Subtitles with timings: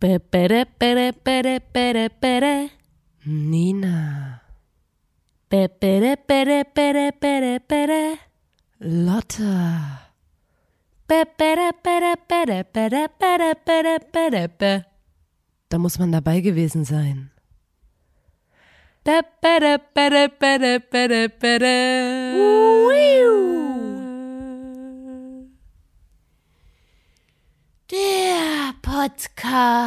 [0.00, 0.64] Bere, bere,
[1.24, 2.70] bere, bere, bere.
[3.26, 4.40] Nina,
[5.50, 7.60] Bere, bere, bere, bere, bere.
[14.48, 14.86] Bere.
[15.68, 17.30] da muss man dabei gewesen sein.
[19.06, 19.22] Der
[28.90, 29.86] Podcast.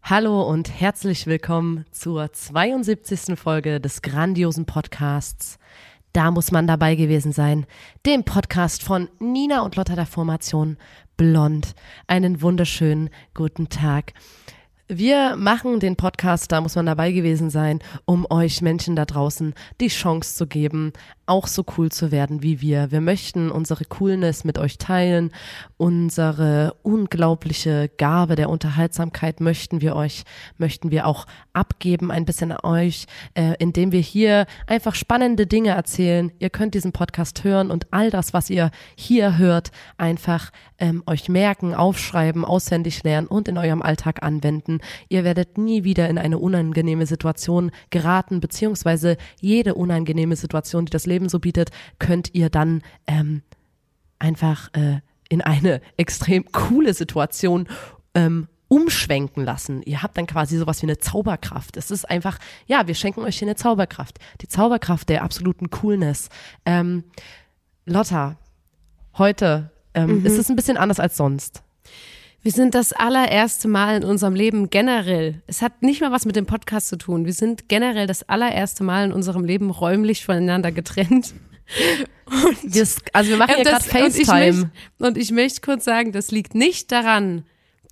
[0.00, 3.36] Hallo und herzlich willkommen zur 72.
[3.36, 5.58] Folge des grandiosen Podcasts.
[6.12, 7.66] Da muss man dabei gewesen sein.
[8.06, 10.76] Dem Podcast von Nina und Lotta der Formation
[11.16, 11.74] Blond.
[12.06, 14.12] Einen wunderschönen guten Tag.
[14.88, 19.52] Wir machen den Podcast, da muss man dabei gewesen sein, um euch Menschen da draußen
[19.80, 20.92] die Chance zu geben,
[21.26, 22.92] auch so cool zu werden wie wir.
[22.92, 25.32] Wir möchten unsere Coolness mit euch teilen,
[25.76, 30.22] unsere unglaubliche Gabe der Unterhaltsamkeit möchten wir euch,
[30.56, 35.70] möchten wir auch abgeben, ein bisschen an euch, äh, indem wir hier einfach spannende Dinge
[35.70, 36.30] erzählen.
[36.38, 41.28] Ihr könnt diesen Podcast hören und all das, was ihr hier hört, einfach ähm, euch
[41.28, 44.75] merken, aufschreiben, auswendig lernen und in eurem Alltag anwenden.
[45.08, 51.06] Ihr werdet nie wieder in eine unangenehme Situation geraten, beziehungsweise jede unangenehme Situation, die das
[51.06, 53.42] Leben so bietet, könnt ihr dann ähm,
[54.18, 57.68] einfach äh, in eine extrem coole Situation
[58.14, 59.82] ähm, umschwenken lassen.
[59.82, 61.76] Ihr habt dann quasi sowas wie eine Zauberkraft.
[61.76, 64.18] Es ist einfach, ja, wir schenken euch hier eine Zauberkraft.
[64.40, 66.30] Die Zauberkraft der absoluten Coolness.
[66.64, 67.04] Ähm,
[67.84, 68.36] Lotta,
[69.16, 71.62] heute ähm, ist es ein bisschen anders als sonst.
[72.46, 75.42] Wir sind das allererste Mal in unserem Leben generell.
[75.48, 77.24] Es hat nicht mal was mit dem Podcast zu tun.
[77.24, 81.34] Wir sind generell das allererste Mal in unserem Leben räumlich voneinander getrennt.
[82.62, 84.52] Wir, also wir machen ja das- gerade und ich FaceTime.
[84.52, 84.70] möchte-
[85.00, 87.42] Und ich möchte kurz sagen, das liegt nicht daran,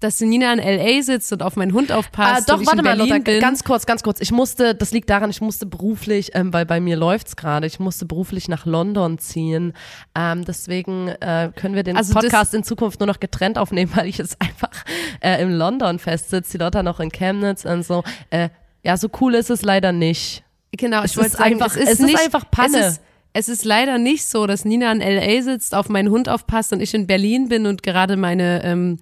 [0.01, 1.03] dass Nina in L.A.
[1.03, 2.49] sitzt und auf meinen Hund Ah, aufpasst.
[2.49, 3.41] doch, und ich warte in mal, Lotta, bin.
[3.41, 4.21] ganz kurz, ganz kurz.
[4.21, 7.81] Ich musste, das liegt daran, ich musste beruflich, ähm, weil bei mir läuft's gerade, ich
[7.81, 9.73] musste beruflich nach London ziehen.
[10.15, 14.07] Ähm, deswegen äh, können wir den Also Podcast in Zukunft nur noch getrennt aufnehmen, weil
[14.07, 14.85] ich jetzt einfach
[15.21, 18.03] äh, im London festsitze, die Lotta noch in Chemnitz und so.
[18.31, 18.49] Äh,
[18.83, 20.43] ja, so cool ist es leider nicht.
[20.77, 22.97] Genau, Es ich wollte sagen, einfach- es ist, es ist nicht, einfach Panne.
[23.37, 25.43] Es ist, leider nicht so, dass Nina in L.A.
[25.43, 28.99] sitzt, auf meinen Hund aufpasst und ich in Berlin bin und gerade meine ähm,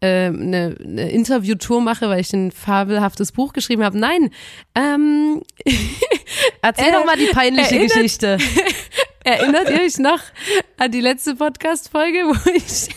[0.00, 3.96] äh, eine, eine Interviewtour mache, weil ich ein fabelhaftes Buch geschrieben habe.
[3.96, 4.30] Nein,
[4.74, 5.40] ähm,
[6.62, 8.38] Erzähl Äh, doch mal die peinliche erinnert- Geschichte.
[9.24, 10.20] Erinnert ihr euch noch
[10.78, 12.88] an die letzte Podcast-Folge, wo ich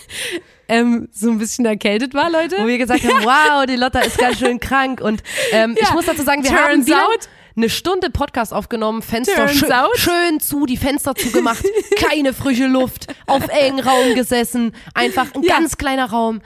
[0.68, 2.56] ähm, so ein bisschen erkältet war, Leute?
[2.60, 5.00] Wo wir gesagt haben, wow, die Lotta ist ganz schön krank.
[5.00, 7.28] Und ähm, ich Ja, muss dazu sagen, wir haben wieder out-
[7.60, 11.64] eine Stunde Podcast aufgenommen, Fenster schön, schön zu, die Fenster zugemacht,
[11.96, 15.56] keine frische Luft, auf engen Raum gesessen, einfach ein Ja.
[15.58, 16.40] ganz kleiner Raum.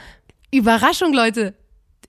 [0.50, 1.54] Überraschung, Leute.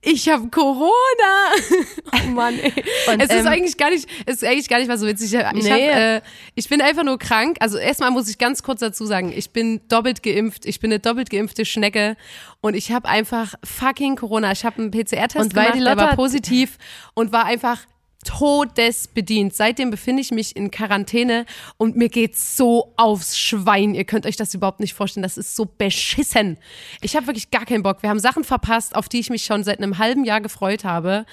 [0.02, 0.90] Ich habe Corona.
[2.24, 2.72] Oh Mann, ey.
[3.12, 5.32] Und, es ist ähm, eigentlich gar nicht, es ist eigentlich gar nicht mal so witzig.
[5.34, 5.88] Ich, hab, Nee.
[5.88, 6.20] äh,
[6.54, 7.56] ich bin einfach nur krank.
[7.60, 10.64] Also erstmal muss ich ganz kurz dazu sagen, ich bin doppelt geimpft.
[10.66, 12.16] Ich bin eine doppelt geimpfte Schnecke
[12.60, 14.52] und ich habe einfach fucking Corona.
[14.52, 16.78] Ich habe einen PCR-Test gemacht, die der war positiv
[17.14, 17.80] und war einfach
[18.26, 19.54] todesbedient.
[19.54, 21.46] Seitdem befinde ich mich in Quarantäne
[21.78, 23.94] und mir geht's so aufs Schwein.
[23.94, 25.22] Ihr könnt euch das überhaupt nicht vorstellen.
[25.22, 26.58] Das ist so beschissen.
[27.00, 28.02] Ich habe wirklich gar keinen Bock.
[28.02, 31.24] Wir haben Sachen verpasst, auf die ich mich schon seit einem halben Jahr gefreut habe.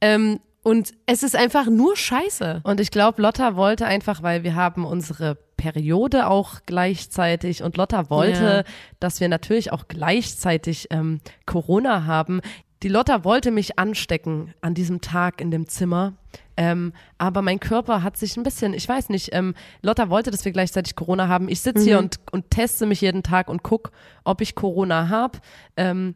[0.00, 2.60] Ähm, und es ist einfach nur Scheiße.
[2.64, 8.10] Und ich glaube, Lotta wollte einfach, weil wir haben unsere Periode auch gleichzeitig und Lotta
[8.10, 8.72] wollte, Ja.
[8.98, 12.40] dass wir natürlich auch gleichzeitig ähm, Corona haben.
[12.82, 16.14] Die Lotta wollte mich anstecken an diesem Tag in dem Zimmer.
[16.56, 20.44] Ähm, aber mein Körper hat sich ein bisschen, ich weiß nicht, ähm, Lotta wollte, dass
[20.44, 21.48] wir gleichzeitig Corona haben.
[21.48, 23.92] Ich sitze hier und, und teste mich jeden Tag und guck,
[24.24, 25.38] ob ich Corona habe.
[25.76, 26.14] Ähm,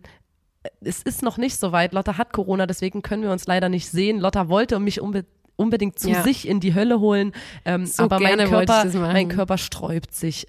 [0.80, 1.92] es ist noch nicht so weit.
[1.92, 4.18] Lotta hat Corona, deswegen können wir uns leider nicht sehen.
[4.18, 5.24] Lotta wollte mich unbe
[5.56, 6.22] unbedingt zu Ja.
[6.22, 7.30] sich in die Hölle holen,
[7.64, 10.46] ähm, So aber mein Körper, mein Körper sträubt sich.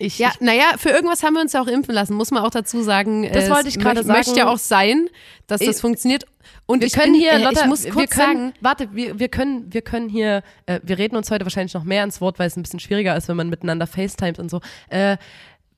[0.00, 2.50] Ich, Ja, naja, für irgendwas haben wir uns ja auch impfen lassen, muss man auch
[2.50, 3.28] dazu sagen.
[3.32, 4.16] Das wollte ich gerade sagen.
[4.18, 5.08] Möchte ja auch sein,
[5.48, 6.24] dass das Ich- funktioniert.
[6.66, 9.18] Und wir können bin, hier, äh, Lotta, ich muss wir kurz können, sagen, warte, wir,
[9.18, 12.38] wir können, wir können hier, äh, wir reden uns heute wahrscheinlich noch mehr ins Wort,
[12.38, 14.60] weil es ein bisschen schwieriger ist, wenn man miteinander FaceTimes und so.
[14.88, 15.16] Äh,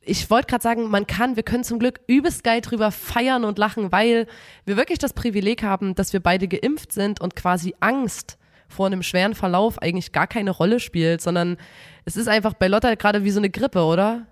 [0.03, 3.59] ich wollte gerade sagen, man kann, wir können zum Glück übelst geil drüber feiern und
[3.59, 4.27] lachen, weil
[4.65, 8.37] wir wirklich das Privileg haben, dass wir beide geimpft sind und quasi Angst
[8.69, 11.57] vor einem schweren Verlauf eigentlich gar keine Rolle spielt, sondern
[12.05, 14.27] es ist einfach bei Lotta gerade wie so eine Grippe, oder?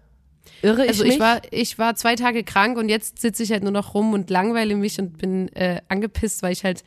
[0.63, 1.15] Irre ich also mich?
[1.15, 4.13] ich war, ich war zwei Tage krank und jetzt sitze ich halt nur noch rum
[4.13, 6.83] und langweile mich und bin äh, angepisst, weil ich halt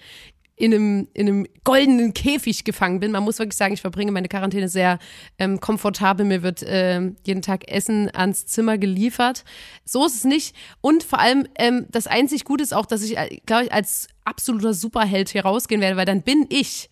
[0.61, 3.11] in einem, in einem goldenen Käfig gefangen bin.
[3.11, 4.99] Man muss wirklich sagen, ich verbringe meine Quarantäne sehr
[5.39, 6.23] ähm, komfortabel.
[6.23, 9.43] Mir wird ähm, jeden Tag Essen ans Zimmer geliefert.
[9.85, 10.55] So ist es nicht.
[10.79, 14.07] Und vor allem, ähm, das einzig Gute ist auch, dass ich, äh, glaube ich, als
[14.23, 16.90] absoluter Superheld hier rausgehen werde, weil dann bin ich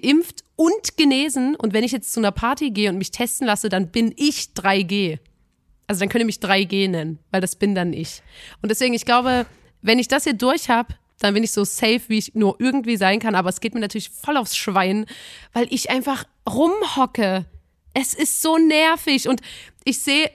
[0.00, 1.56] geimpft und genesen.
[1.56, 4.50] Und wenn ich jetzt zu einer Party gehe und mich testen lasse, dann bin ich
[4.56, 5.18] 3G.
[5.86, 8.22] Also dann könnt ihr mich 3G nennen, weil das bin dann ich.
[8.62, 9.46] Und deswegen, ich glaube,
[9.82, 12.96] wenn ich das hier durch habe, dann bin ich so safe, wie ich nur irgendwie
[12.96, 13.34] sein kann.
[13.34, 15.06] Aber es geht mir natürlich voll aufs Schwein,
[15.52, 17.44] weil ich einfach rumhocke.
[17.94, 19.40] Es ist so nervig und
[19.84, 20.30] ich sehe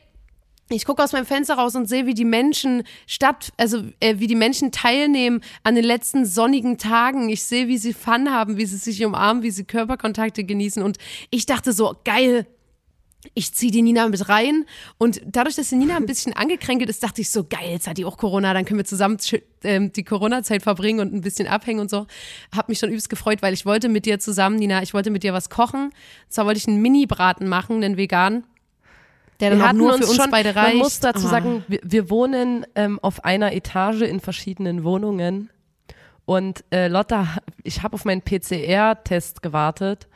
[0.70, 4.28] ich gucke aus meinem Fenster raus und sehe, wie die Menschen statt, also äh, wie
[4.28, 7.30] die Menschen teilnehmen an den letzten sonnigen Tagen.
[7.30, 10.84] Ich sehe, wie sie Fun haben, wie sie sich umarmen, wie sie Körperkontakte genießen.
[10.84, 10.98] Und
[11.30, 12.46] ich dachte so, geil,
[13.34, 14.66] ich ziehe die Nina mit rein
[14.98, 17.98] und dadurch, dass die Nina ein bisschen angekränkelt ist, dachte ich so, geil, jetzt hat
[17.98, 19.18] die auch Corona, dann können wir zusammen
[19.64, 22.08] ähm, die Corona-Zeit verbringen und ein bisschen abhängen und so.
[22.56, 25.24] Hab mich schon übelst gefreut, weil ich wollte mit dir zusammen, Nina, ich wollte mit
[25.24, 25.86] dir was kochen.
[25.86, 25.94] Und
[26.30, 28.44] zwar wollte ich einen Mini-Braten machen, einen vegan.
[29.40, 30.70] Der dann wir auch nur für uns schon, beide reicht.
[30.70, 31.30] Man muss dazu Ah.
[31.30, 35.50] sagen, wir, wir wohnen ähm, auf einer Etage in verschiedenen Wohnungen.
[36.26, 37.28] Und äh, Lotta,
[37.64, 40.08] ich habe auf meinen PCR-Test gewartet.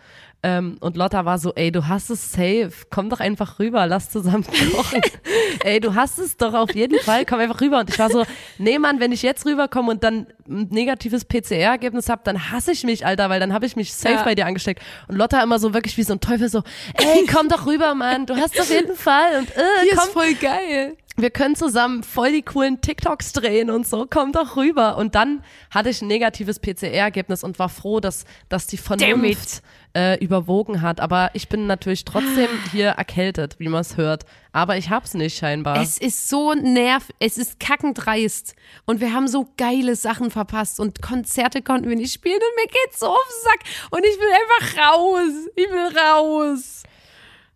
[0.44, 4.10] Ähm, und Lotta war so, ey, du hast es safe, komm doch einfach rüber, lass
[4.10, 5.00] zusammen kochen.
[5.64, 7.80] ey, du hast es doch auf jeden Fall, komm einfach rüber.
[7.80, 8.26] Und ich war so,
[8.58, 12.84] nee Mann, wenn ich jetzt rüberkomme und dann ein negatives PCR-Ergebnis habe, dann hasse ich
[12.84, 14.24] mich, Alter, weil dann habe ich mich safe Ja.
[14.24, 14.82] bei dir angesteckt.
[15.08, 16.64] Und Lotta immer so wirklich wie so ein Teufel so,
[16.96, 19.38] ey, komm doch rüber, Mann, du hast es auf jeden Fall.
[19.38, 20.98] Und äh, Hier komm, ist voll geil.
[21.22, 24.98] Wir können zusammen voll die coolen TikToks drehen und so, komm doch rüber.
[24.98, 29.62] Und dann hatte ich ein negatives PCR-Ergebnis und war froh, dass, dass die Vernunft
[29.96, 31.00] äh, überwogen hat.
[31.00, 34.26] Aber ich bin natürlich trotzdem hier erkältet, wie man es hört.
[34.54, 35.82] Aber ich hab's nicht scheinbar.
[35.82, 38.56] Es ist so nerv, es ist kackend dreist.
[38.86, 42.68] Und wir haben so geile Sachen verpasst und Konzerte konnten wir nicht spielen und mir
[42.68, 43.92] geht's so auf den Sack.
[43.92, 45.32] Und ich will einfach raus.
[45.56, 46.81] Ich will raus.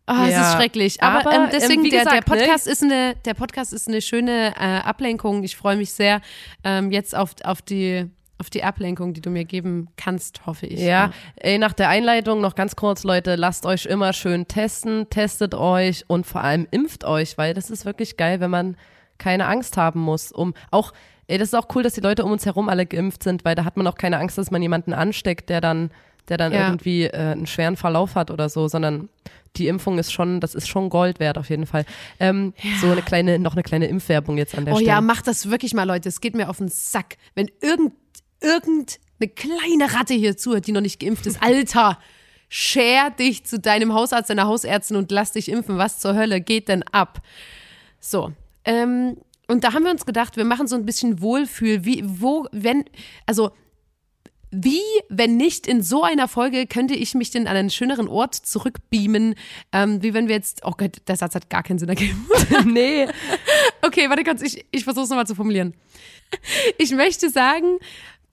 [0.06, 1.02] Ah, es Ja, ist schrecklich.
[1.02, 2.42] Aber, aber, ähm, ähm, deswegen, wie der, gesagt, der ne?
[2.42, 5.44] Podcast ist eine, der Podcast ist eine schöne äh, Ablenkung.
[5.44, 6.22] Ich freue mich sehr
[6.64, 10.80] ähm, jetzt auf, auf die, auf die Ablenkung, die du mir geben kannst, hoffe ich.
[10.80, 15.56] Ja, ey, nach der Einleitung noch ganz kurz, Leute, lasst euch immer schön testen, testet
[15.56, 18.78] euch und vor allem impft euch, weil das ist wirklich geil, wenn man
[19.18, 20.32] keine Angst haben muss.
[20.32, 20.94] Um auch,
[21.28, 23.56] ey, das ist auch cool, dass die Leute um uns herum alle geimpft sind, weil
[23.56, 25.90] da hat man auch keine Angst, dass man jemanden ansteckt, der dann,
[26.30, 26.68] der dann Ja.
[26.68, 29.10] irgendwie äh, einen schweren Verlauf hat oder so, sondern
[29.58, 31.86] die Impfung ist schon, das ist schon Gold wert auf jeden Fall.
[32.20, 34.92] Ähm, So eine kleine, noch eine kleine Impfwerbung jetzt an der Oh Stelle.
[34.92, 36.10] ja, macht das wirklich mal, Leute.
[36.10, 37.16] Es geht mir auf den Sack.
[37.36, 37.94] Wenn irgend,
[38.42, 42.00] irgendeine kleine Ratte hier zuhört, die noch nicht geimpft ist, Alter,
[42.50, 45.78] scher dich zu deinem Hausarzt, deiner Hausärztin und lass dich impfen.
[45.78, 47.22] Was zur Hölle geht denn ab?
[48.00, 48.34] So,
[48.66, 49.18] ähm,
[49.48, 52.84] und da haben wir uns gedacht, wir machen so ein bisschen Wohlfühl, wie, wo, wenn,
[53.26, 53.52] also,
[54.64, 58.36] wie, wenn nicht in so einer Folge, könnte ich mich denn an einen schöneren Ort
[58.36, 59.36] zurückbeamen,
[59.72, 62.28] ähm, wie wenn wir jetzt, oh Gott, der Satz hat gar keinen Sinn ergeben.
[62.66, 63.08] nee,
[63.86, 65.74] Okay, warte kurz, ich, ich versuche es nochmal zu formulieren.
[66.78, 67.78] Ich möchte sagen,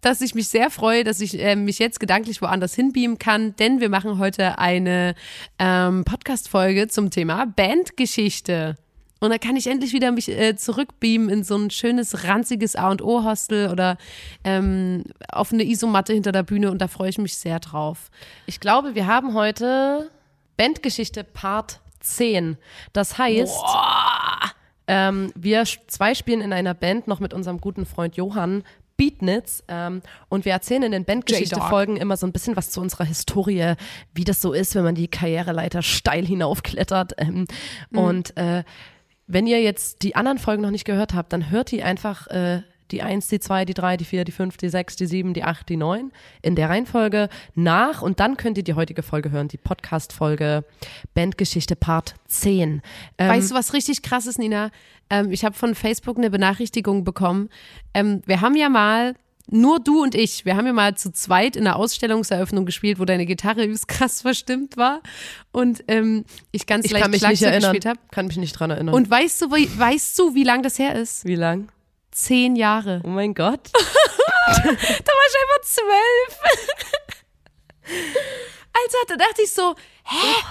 [0.00, 3.80] dass ich mich sehr freue, dass ich äh, mich jetzt gedanklich woanders hinbeamen kann, denn
[3.80, 5.14] wir machen heute eine
[5.58, 8.76] ähm, Podcast-Folge zum Thema Bandgeschichte.
[9.22, 13.70] Und da kann ich endlich wieder mich äh, zurückbeamen in so ein schönes, ranziges A&O-Hostel
[13.70, 13.96] oder
[14.42, 18.10] ähm, auf eine Isomatte hinter der Bühne und da freue ich mich sehr drauf.
[18.46, 20.10] Ich glaube, wir haben heute
[20.56, 22.56] Bandgeschichte Part 10.
[22.92, 23.62] Das heißt,
[24.88, 28.64] ähm, wir zwei spielen in einer Band noch mit unserem guten Freund Johann
[28.96, 33.04] Beatnitz ähm, und wir erzählen in den Bandgeschichte-Folgen immer so ein bisschen was zu unserer
[33.04, 33.74] Historie,
[34.14, 37.12] wie das so ist, wenn man die Karriereleiter steil hinaufklettert.
[37.18, 37.46] Ähm,
[37.92, 38.64] Und äh,
[39.26, 42.62] wenn ihr jetzt die anderen Folgen noch nicht gehört habt, dann hört die einfach äh,
[42.92, 45.44] die 1, die 2, die 3, die 4, die 5, die 6, die 7, die
[45.44, 46.12] 8, die 9
[46.42, 50.64] in der Reihenfolge nach und dann könnt ihr die heutige Folge hören, die Podcast-Folge
[51.14, 52.82] Bandgeschichte Part 10.
[53.18, 54.70] Ähm, Weißt du, was richtig krass ist, Nina?
[55.10, 57.48] Ähm, ich habe von Facebook eine Benachrichtigung bekommen.
[57.94, 59.14] Ähm, wir haben ja mal,
[59.50, 63.04] nur du und ich, wir haben ja mal zu zweit in der Ausstellungseröffnung gespielt, wo
[63.04, 65.00] deine Gitarre übelst krass verstimmt war
[65.52, 67.72] und ähm, ich ganz ich leicht kann mich nicht erinnern.
[67.72, 68.00] gespielt habe.
[68.10, 68.94] Kann mich nicht dran erinnern.
[68.94, 71.24] Und weißt du, wie, weißt du, wie lang das her ist?
[71.24, 71.68] wie lang?
[72.10, 73.00] Zehn Jahre.
[73.04, 73.70] Oh mein Gott.
[74.44, 76.38] Da war ich einfach zwölf.
[78.72, 80.44] Alter, da dachte ich so, hä?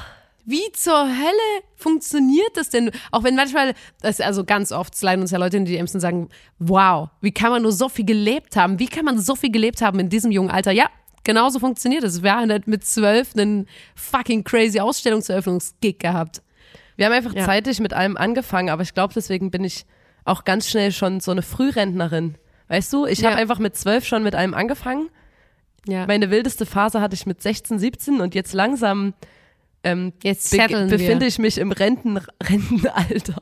[0.46, 2.92] Wie zur Hölle funktioniert das denn?
[3.12, 6.00] Auch wenn manchmal, das also ganz oft sliden uns ja Leute in die DMs und
[6.02, 6.30] sagen,
[6.60, 8.80] wow, wie kann man nur so viel gelebt haben?
[8.80, 10.72] Wie kann man so viel gelebt haben in diesem jungen Alter?
[10.72, 10.88] Ja,
[11.24, 12.24] genauso funktioniert es.
[12.24, 16.42] Wir haben halt mit zwölf einen fucking crazy Ausstellungseröffnungsgig gehabt.
[16.98, 17.46] Wir haben einfach Ja.
[17.46, 19.86] zeitig mit allem angefangen, aber ich glaube, deswegen bin ich
[20.26, 22.36] auch ganz schnell schon so eine Frührentnerin.
[22.68, 23.30] Weißt du, ich Ja.
[23.32, 25.10] habe einfach mit zwölf schon mit allem angefangen.
[25.88, 26.06] Ja.
[26.06, 29.14] Meine wildeste Phase hatte ich mit 16, 17 und jetzt langsam
[29.84, 30.86] ähm, Jetzt be wir.
[30.88, 33.42] befinde ich mich im Renten Rentenalter.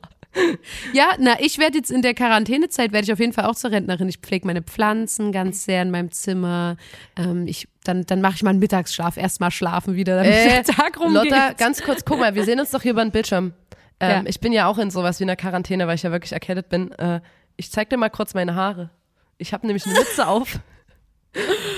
[0.92, 3.72] Ja, na, ich werde jetzt in der Quarantänezeit, werde ich auf jeden Fall auch zur
[3.72, 4.08] Rentnerin.
[4.08, 6.76] Ich pflege meine Pflanzen ganz sehr in meinem Zimmer.
[7.16, 10.64] Ähm, ich, dann dann mache ich mal einen Mittagsschlaf, erstmal schlafen wieder, damit Äh, der
[10.64, 11.24] Tag rumgeht.
[11.32, 13.54] Lotta, ganz kurz, guck mal, wir sehen uns doch hier über den Bildschirm.
[13.98, 14.22] Ähm, Ja.
[14.26, 16.92] Ich bin ja auch in sowas wie einer Quarantäne, weil ich ja wirklich erkältet bin.
[16.92, 17.20] Äh,
[17.56, 18.90] ich zeig dir mal kurz meine Haare.
[19.36, 20.60] Ich habe nämlich eine Mütze auf.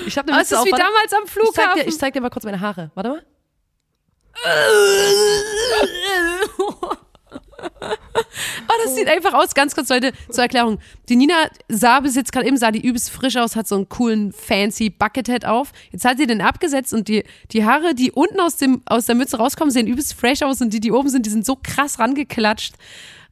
[0.05, 0.65] Ich habe eine Oh, es Mütze ist auf.
[0.65, 1.81] wie damals am ich, zeig Flughafen.
[1.81, 2.91] dir, ich zeig dir mal kurz meine Haare.
[2.93, 3.23] Warte mal.
[8.67, 9.53] Oh, das sieht einfach aus.
[9.53, 10.79] Ganz kurz, Leute, zur Erklärung.
[11.09, 11.35] Die Nina
[11.69, 14.89] sah bis jetzt gerade eben, sah die übelst frisch aus, hat so einen coolen, fancy
[14.89, 15.71] Buckethead auf.
[15.91, 19.15] Jetzt hat sie den abgesetzt und die, die Haare, die unten aus, dem, aus der
[19.15, 21.99] Mütze rauskommen, sehen übelst fresh aus und die, die oben sind, die sind so krass
[21.99, 22.75] rangeklatscht.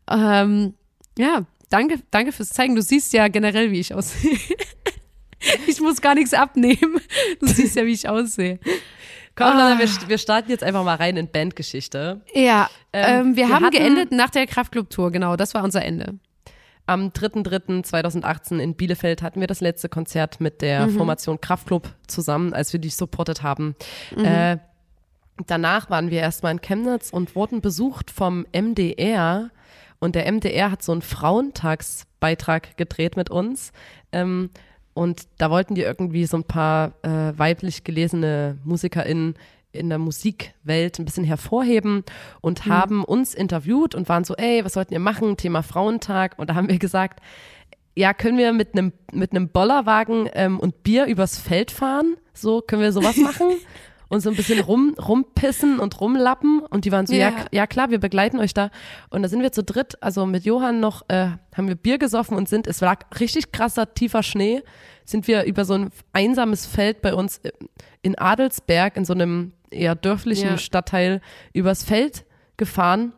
[0.09, 0.73] Ähm,
[1.17, 2.75] ja, danke, danke fürs Zeigen.
[2.75, 4.37] Du siehst ja generell, wie ich aussehe.
[5.65, 7.01] Ich muss gar nichts abnehmen.
[7.39, 8.59] Du siehst ja, wie ich aussehe.
[9.35, 9.77] Komm, Ah.
[9.79, 12.21] Wir, wir starten jetzt einfach mal rein in Bandgeschichte.
[12.33, 16.15] Ja, Ähm, ähm, wir, wir haben geendet nach der Kraftclub-Tour, genau, das war unser Ende.
[16.87, 20.97] Am 3.3.2018 in Bielefeld hatten wir das letzte Konzert mit der Mhm.
[20.97, 23.75] Formation Kraftclub zusammen, als wir die supportet haben.
[24.17, 24.57] Äh,
[25.47, 29.51] danach waren wir erstmal in Chemnitz und wurden besucht vom MDR.
[29.99, 33.71] Und der MDR hat so einen Frauentagsbeitrag gedreht mit uns.
[34.11, 34.49] Ähm,
[34.93, 39.35] und da wollten die irgendwie so ein paar äh, weiblich gelesene MusikerInnen
[39.71, 42.03] in der Musikwelt ein bisschen hervorheben
[42.41, 45.37] und haben uns interviewt und waren so, ey, was sollten ihr machen?
[45.37, 46.37] Thema Frauentag.
[46.37, 47.21] Und da haben wir gesagt,
[47.95, 52.17] ja, können wir mit einem mit einem Bollerwagen ähm, und Bier übers Feld fahren?
[52.33, 53.47] So, können wir sowas machen?
[54.11, 56.59] Und so ein bisschen rum, rumpissen und rumlappen.
[56.69, 57.29] Und die waren so, ja.
[57.29, 57.45] Ja.
[57.51, 58.69] ja klar, wir begleiten euch da.
[59.09, 62.35] Und da sind wir zu dritt, also mit Johann noch, äh, haben wir Bier gesoffen
[62.35, 64.63] und sind, es lag richtig krasser, tiefer Schnee,
[65.05, 67.53] sind wir über so ein einsames Feld bei uns äh,
[68.01, 70.57] in Adelsberg, in so einem eher dörflichen Ja.
[70.57, 71.21] Stadtteil,
[71.53, 72.25] übers Feld
[72.57, 73.13] gefahren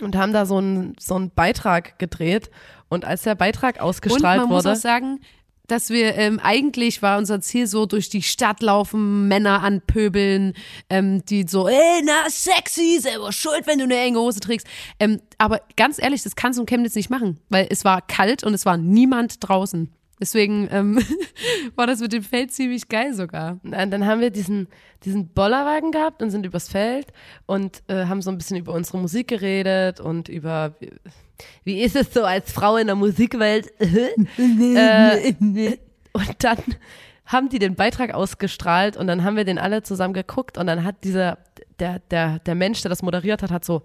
[0.00, 2.48] und haben da so einen so einen Beitrag gedreht.
[2.88, 5.18] Und als der Beitrag Und ausgestrahlt man muss wurde, auch sagen,
[5.66, 10.54] dass wir ähm, eigentlich war unser Ziel so durch die Stadt laufen, Männer anpöbeln,
[10.90, 14.66] ähm, die so, ey, na sexy, selber schuld, wenn du eine enge Hose trägst.
[14.98, 18.44] Ähm, aber ganz ehrlich, das kannst du in Chemnitz nicht machen, weil es war kalt
[18.44, 19.92] und es war niemand draußen.
[20.22, 21.00] Deswegen ähm,
[21.74, 23.58] war das mit dem Feld ziemlich geil sogar.
[23.64, 24.68] Na, dann haben wir diesen,
[25.04, 27.12] diesen Bollerwagen gehabt und sind übers Feld
[27.46, 30.92] und äh, haben so ein bisschen über unsere Musik geredet und über, wie,
[31.64, 33.72] wie ist es so als Frau in der Musikwelt?
[33.80, 35.34] äh,
[36.12, 36.58] und dann
[37.26, 40.84] haben die den Beitrag ausgestrahlt und dann haben wir den alle zusammen geguckt und dann
[40.84, 41.38] hat dieser,
[41.80, 43.82] der, der, der Mensch, der das moderiert hat, hat so,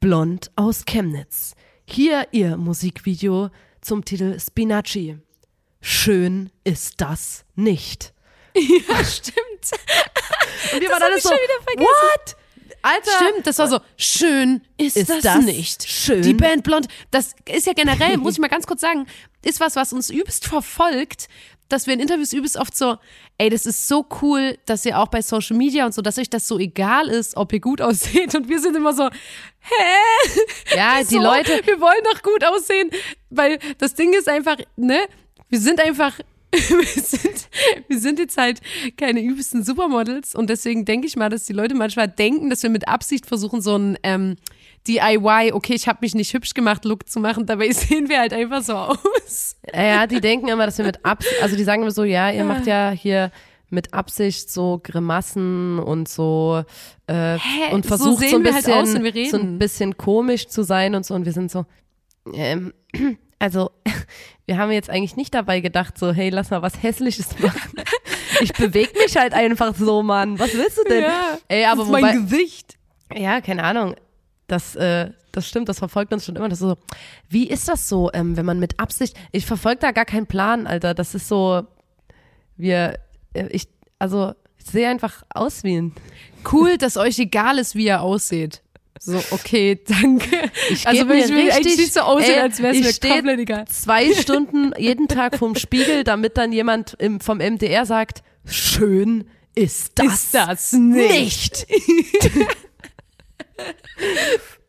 [0.00, 1.54] Blond aus Chemnitz.
[1.84, 3.50] Hier ihr Musikvideo
[3.82, 5.18] zum Titel Spinaci.
[5.86, 8.12] Schön ist das nicht.
[8.56, 9.36] Ja, stimmt.
[10.72, 11.88] Und wir Das waren alle so, schon wieder vergessen.
[11.88, 12.36] what?
[12.82, 13.10] Alter.
[13.16, 15.88] Stimmt, das war so, schön ist, Ist das, das nicht.
[15.88, 16.22] schön?
[16.22, 19.06] Die Band Blond, das ist ja generell, muss ich mal ganz kurz sagen,
[19.42, 21.28] ist was, was uns übelst verfolgt,
[21.68, 22.96] dass wir in Interviews übelst oft so,
[23.38, 26.30] ey, das ist so cool, dass ihr auch bei Social Media und so, dass euch
[26.30, 28.34] das so egal ist, ob ihr gut aussieht.
[28.34, 30.76] Und wir sind immer so, hä?
[30.76, 32.90] Ja, die so, Leute, Wir wollen doch gut aussehen,
[33.30, 35.00] weil das Ding ist einfach, ne?
[35.54, 36.18] Wir sind einfach,
[36.50, 37.48] wir sind,
[37.86, 38.60] wir sind jetzt halt
[38.96, 42.70] keine übelsten Supermodels und deswegen denke ich mal, dass die Leute manchmal denken, dass wir
[42.70, 44.34] mit Absicht versuchen, so ein ähm,
[44.88, 48.32] DIY, okay, ich habe mich nicht hübsch gemacht, Look zu machen, dabei sehen wir halt
[48.32, 49.54] einfach so aus.
[49.72, 52.42] ja, die denken immer, dass wir mit Absicht, also die sagen immer so, ja, ihr
[52.42, 53.30] macht ja hier
[53.70, 56.64] mit Absicht so Grimassen und so
[57.06, 57.72] äh, Hä?
[57.72, 60.64] und So versucht so, sehen ein wir halt bisschen aus, so ein bisschen komisch zu
[60.64, 61.64] sein und so und wir sind so
[62.32, 62.72] ähm,
[63.44, 63.70] also
[64.46, 67.82] wir haben jetzt eigentlich nicht dabei gedacht so hey lass mal was hässliches machen
[68.40, 71.86] ich bewege mich halt einfach so Mann was willst du denn Ja, ey aber das
[71.86, 72.78] ist mein wobei, Gesicht.
[73.14, 73.94] Ja, keine Ahnung.
[74.46, 76.48] Das, äh, das stimmt, das verfolgt uns schon immer.
[76.48, 76.76] Das so,
[77.28, 80.66] wie ist das so, ähm, wenn man mit Absicht, ich verfolge da gar keinen Plan,
[80.66, 80.94] Alter.
[80.94, 81.62] Das ist so,
[82.56, 82.98] wir,
[83.32, 85.94] äh, ich, also, ich sehe einfach aus wie ein.
[86.50, 88.62] Cool, dass euch egal ist, wie ihr aussieht.
[89.00, 90.50] So, okay, danke.
[90.70, 93.40] Ich also wenn ich will richtig- nicht so aussehen, ey, als wäre es mir komplett
[93.40, 93.66] egal.
[93.68, 99.92] Zwei Stunden jeden Tag vorm Spiegel, damit dann jemand im, vom MDR sagt, schön ist
[99.96, 101.66] das, Ist das nicht.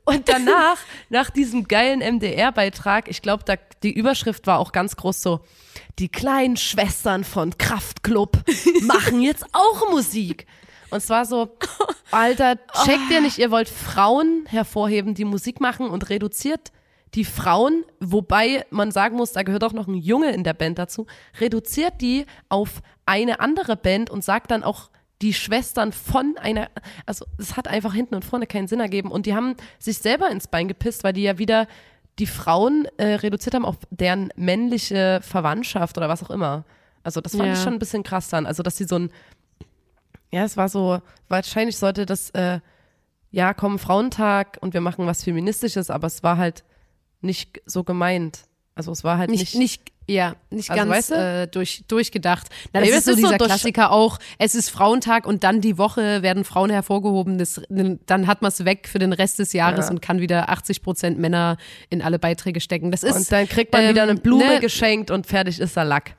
[0.06, 0.78] Und danach,
[1.10, 3.44] nach diesem geilen MDR-Beitrag, ich glaube,
[3.82, 5.40] die Überschrift war auch ganz groß so,
[5.98, 8.38] die kleinen Schwestern von Kraftklub
[8.84, 10.46] machen jetzt auch Musik.
[10.92, 11.50] Und es war so,
[12.12, 16.72] Alter, checkt ihr nicht, ihr wollt Frauen hervorheben, die Musik machen und reduziert
[17.14, 20.78] die Frauen, wobei man sagen muss, da gehört auch noch ein Junge in der Band
[20.78, 21.08] dazu,
[21.40, 24.90] reduziert die auf eine andere Band und sagt dann auch
[25.22, 26.70] die Schwestern von einer,
[27.06, 30.30] also es hat einfach hinten und vorne keinen Sinn ergeben und die haben sich selber
[30.30, 31.68] ins Bein gepisst, weil die ja wieder
[32.20, 36.66] die Frauen äh, reduziert haben auf deren männliche Verwandtschaft oder was auch immer.
[37.04, 37.54] Also das fand Ja.
[37.54, 38.46] ich schon ein bisschen krass dann.
[38.46, 39.12] Also dass sie so ein,
[40.36, 41.00] ja, es war so,
[41.30, 42.60] wahrscheinlich sollte das, äh,
[43.32, 46.64] ja, komm, Frauentag und wir machen was Feministisches, aber es war halt
[47.22, 48.42] nicht so gemeint.
[48.76, 51.16] Also es war halt Nicht, nicht, nicht, ja, nicht Also, ganz weißt du?
[51.16, 52.48] äh, durch, durchgedacht.
[52.74, 54.20] Na, das es ist so ist so dieser durch- Klassiker auch.
[54.38, 57.38] Es ist Frauentag und dann die Woche werden Frauen hervorgehoben.
[57.38, 59.92] Das, dann hat man es weg für den Rest des Jahres Ja.
[59.92, 61.56] und kann wieder 80 Prozent Männer
[61.90, 62.92] in alle Beiträge stecken.
[62.92, 65.78] Das ist und dann kriegt man ähm, wieder eine Blume ne, geschenkt und fertig ist
[65.78, 66.16] der Lack.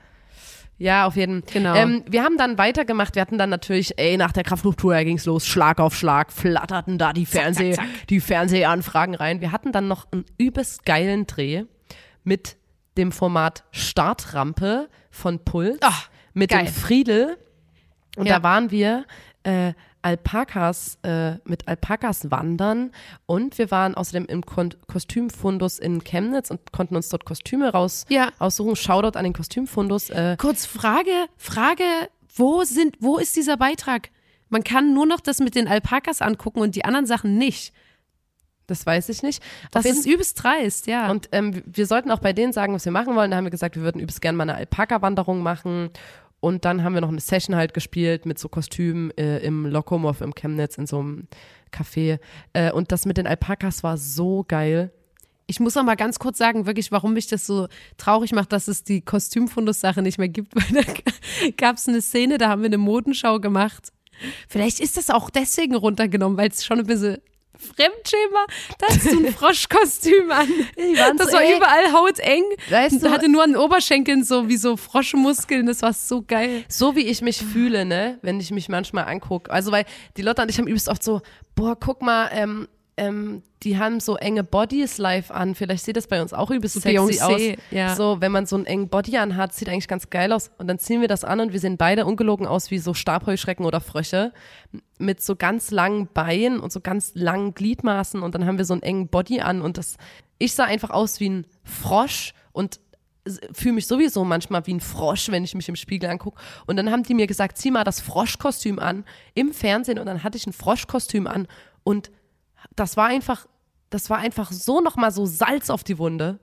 [0.78, 1.52] Ja, auf jeden Fall.
[1.54, 1.74] Genau.
[1.74, 3.14] Ähm, wir haben dann weitergemacht.
[3.14, 7.12] Wir hatten dann natürlich, ey, nach der Kraftfluchttour ging's los, Schlag auf Schlag, flatterten da
[7.14, 9.40] die Fernseh, zack, die Fernsehanfragen rein.
[9.40, 11.64] Wir hatten dann noch einen übelst geilen Dreh
[12.24, 12.56] mit
[12.98, 15.92] dem Format Startrampe von Puls, Ah,
[16.34, 16.64] mit geil.
[16.66, 17.38] dem Friedel.
[18.16, 18.36] Und Ja.
[18.38, 19.04] da waren wir
[19.44, 19.72] äh,
[20.06, 22.92] Alpakas, äh, mit Alpakas wandern
[23.26, 28.04] und wir waren außerdem im Kon Kostümfundus in Chemnitz und konnten uns dort Kostüme raus
[28.08, 28.28] Ja.
[28.38, 28.76] aussuchen.
[28.76, 30.10] Shoutout an den Kostümfundus.
[30.10, 31.82] Äh, Kurz Frage, Frage,
[32.36, 34.10] wo sind, wo ist dieser Beitrag?
[34.48, 37.72] Man kann nur noch das mit den Alpakas angucken und die anderen Sachen nicht.
[38.68, 39.42] das weiß ich nicht.
[39.70, 41.10] Das ist übelst dreist, ja.
[41.10, 43.30] Und ähm, wir sollten auch bei denen sagen, was wir machen wollen.
[43.30, 45.90] Da haben wir gesagt, wir würden übelst gerne mal eine Alpaka-Wanderung machen.
[46.40, 50.20] Und dann haben wir noch eine Session halt gespielt mit so Kostümen äh, im Lokomov
[50.20, 51.28] im Chemnitz in so einem
[51.72, 52.18] Café.
[52.52, 54.92] Äh, und das mit den Alpakas war so geil.
[55.46, 58.68] Ich muss noch mal ganz kurz sagen, wirklich, warum mich das so traurig macht, dass
[58.68, 60.92] es die Kostümfundus-Sache nicht mehr gibt, weil da
[61.56, 63.92] gab es eine Szene, da haben wir eine Modenschau gemacht.
[64.48, 67.18] Vielleicht ist das auch deswegen runtergenommen, weil es schon ein bisschen
[67.66, 68.46] Fremdschämen war.
[68.78, 70.48] Da hast du ein Froschkostüm an.
[71.18, 72.42] Das war überall hauteng.
[72.70, 75.66] Weißt du- hatte nur an den Oberschenkeln so wie so Froschmuskeln.
[75.66, 76.64] Das war so geil.
[76.68, 79.50] So wie ich mich fühle, ne, wenn ich mich manchmal angucke.
[79.50, 79.84] Also, weil
[80.16, 81.20] die Lotte und ich haben übelst oft so,
[81.54, 85.54] boah, guck mal, ähm, ähm, die haben so enge Bodies live an.
[85.54, 87.58] Vielleicht sieht das bei uns auch übelst sexy Beyoncé, aus.
[87.70, 87.94] ja.
[87.94, 90.50] So, wenn man so einen engen Body anhat, sieht eigentlich ganz geil aus.
[90.58, 93.66] Und dann ziehen wir das an und wir sehen beide ungelogen aus wie so Stabheuschrecken
[93.66, 94.32] oder Frösche.
[94.98, 98.22] Mit so ganz langen Beinen und so ganz langen Gliedmaßen.
[98.22, 99.96] Und dann haben wir so einen engen Body an und das,
[100.38, 102.80] ich sah einfach aus wie ein Frosch und
[103.52, 106.40] fühle mich sowieso manchmal wie ein Frosch, wenn ich mich im Spiegel angucke.
[106.66, 109.04] Und dann haben die mir gesagt, zieh mal das Froschkostüm an
[109.34, 109.98] im Fernsehen.
[109.98, 111.48] Und dann hatte ich ein Froschkostüm an
[111.82, 112.10] und
[112.74, 113.46] das war einfach,
[113.90, 116.38] das war einfach so nochmal so Salz auf die Wunde.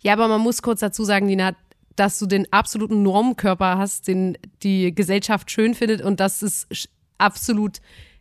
[0.00, 1.54] Ja, aber man muss kurz dazu sagen, Nina,
[1.96, 6.68] dass du den absoluten Normkörper hast, den die Gesellschaft schön findet und das ist
[7.18, 7.78] absolut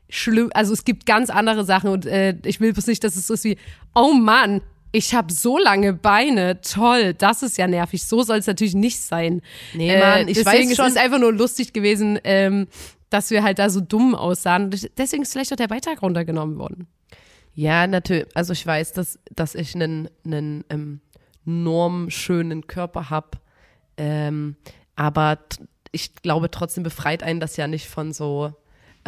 [0.10, 0.52] schlimm.
[0.54, 3.34] Also es gibt ganz andere Sachen und äh, ich will bloß nicht, dass es so
[3.34, 3.58] ist wie,
[3.96, 4.62] oh Mann,
[4.92, 8.04] ich habe so lange Beine, toll, das ist ja nervig.
[8.04, 9.42] So soll es natürlich nicht sein.
[9.74, 12.68] Nee, Mann, ich deswegen, weiß schon- Es ist einfach nur lustig gewesen, ähm,
[13.10, 14.70] dass wir halt da so dumm aussahen.
[14.98, 16.88] Deswegen ist vielleicht auch der Beitrag runtergenommen worden.
[17.54, 18.28] Ja, natürlich.
[18.34, 21.02] Also ich weiß, dass, dass ich einen, einen ähm,
[21.46, 23.32] normschönen Körper habe.
[23.98, 24.56] Ähm,
[24.96, 25.40] aber
[25.92, 28.54] ich glaube, trotzdem befreit einen das ja nicht von so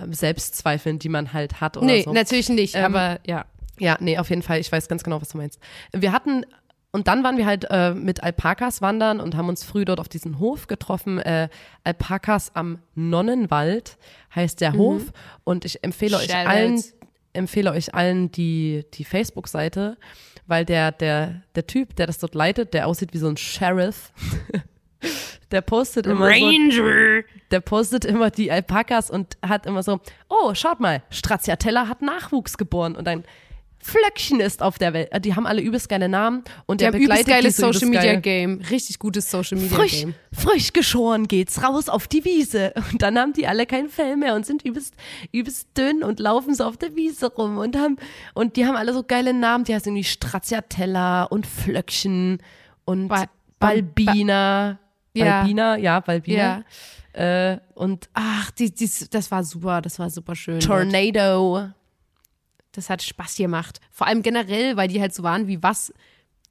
[0.02, 2.14] ähm, Selbstzweifeln, die man halt hat oder nee, so.
[2.14, 3.46] natürlich nicht, Ähm, aber ja.
[3.78, 4.60] Ja, nee, auf jeden Fall.
[4.60, 5.60] Ich weiß ganz genau, was du meinst.
[5.92, 6.46] Wir hatten,
[6.92, 10.08] und dann waren wir halt äh, mit Alpakas wandern und haben uns früh dort auf
[10.08, 11.20] diesen Hof getroffen.
[11.20, 11.50] Äh,
[11.84, 13.98] Alpakas am Nonnenwald
[14.34, 15.12] heißt der Hof.
[15.44, 16.48] Und ich empfehle euch Shoutouts.
[16.48, 16.84] allen,
[17.36, 19.98] empfehle euch allen die, die Facebook-Seite,
[20.48, 24.12] weil der, der, der Typ, der das dort leitet, der aussieht wie so ein Sheriff.
[25.52, 27.24] Der postet immer so, Ranger.
[27.52, 32.58] der postet immer die Alpakas und hat immer so, oh, schaut mal, Stracciatella hat Nachwuchs
[32.58, 33.24] geboren und ein
[33.88, 35.10] Flöckchen ist auf der Welt.
[35.24, 37.68] Die haben alle übelst geile Namen und Die der haben übelst begleitet geiles die so
[37.72, 38.22] Social übelst Media geil.
[38.22, 38.62] Game.
[38.72, 40.16] Richtig gutes Social Media Frisch, Game.
[40.34, 42.74] frisch geschoren geht's raus auf die Wiese.
[42.92, 44.96] Und dann haben die alle kein Fell mehr und sind übelst,
[45.32, 47.98] übelst dünn und laufen so auf der Wiese rum und haben,
[48.34, 49.66] und die haben alle so geile Namen.
[49.66, 52.40] Die heißen irgendwie Stracciatella und Flöckchen
[52.86, 53.26] und Ba-
[53.60, 54.80] Balbina.
[55.14, 55.42] Ja.
[55.42, 56.64] Balbina, ja, Balbina.
[57.14, 60.60] Äh, und Ach, die, die, das war super, das war super schön.
[60.60, 61.70] Tornado.
[62.76, 63.80] Das hat Spaß gemacht.
[63.92, 65.94] Vor allem generell, weil die halt so waren wie was,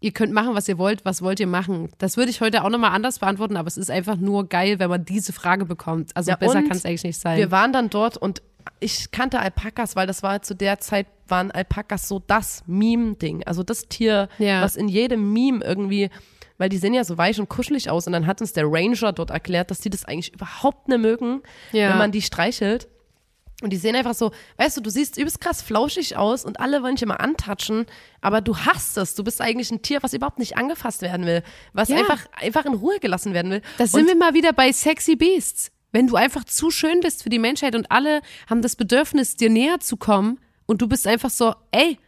[0.01, 1.91] ihr könnt machen, was ihr wollt, was wollt ihr machen?
[1.99, 4.91] Das würde ich heute auch nochmal anders beantworten, aber es ist einfach nur geil, wenn
[4.91, 6.15] man diese Frage bekommt.
[6.17, 7.39] Also Ja, besser kann es eigentlich nicht sein.
[7.39, 8.43] Wir waren dann dort und
[8.81, 13.45] ich kannte Alpakas, weil das war zu der Zeit, waren Alpakas so das Meme-Ding.
[13.45, 14.63] Also das Tier, Ja.
[14.63, 16.09] was in jedem Meme irgendwie,
[16.57, 18.07] weil die sehen ja so weich und kuschelig aus.
[18.07, 21.43] Und dann hat uns der Ranger dort erklärt, dass die das eigentlich überhaupt nicht mögen,
[21.73, 21.91] Ja.
[21.91, 22.89] wenn man die streichelt.
[23.65, 26.83] Und die sehen einfach so, weißt du, du siehst übelst krass flauschig aus und alle
[26.83, 27.87] wollen dich immer antatschen,
[28.21, 29.15] aber du hast es.
[29.15, 31.97] Du bist eigentlich ein Tier, was überhaupt nicht angefasst werden will, was Ja.
[31.97, 33.63] einfach, einfach in Ruhe gelassen werden will.
[33.79, 35.71] Da sind und wir mal wieder bei Sexy Beasts.
[35.93, 39.49] Wenn du einfach zu schön bist für die Menschheit und alle haben das Bedürfnis, dir
[39.49, 41.99] näher zu kommen und du bist einfach so, ey,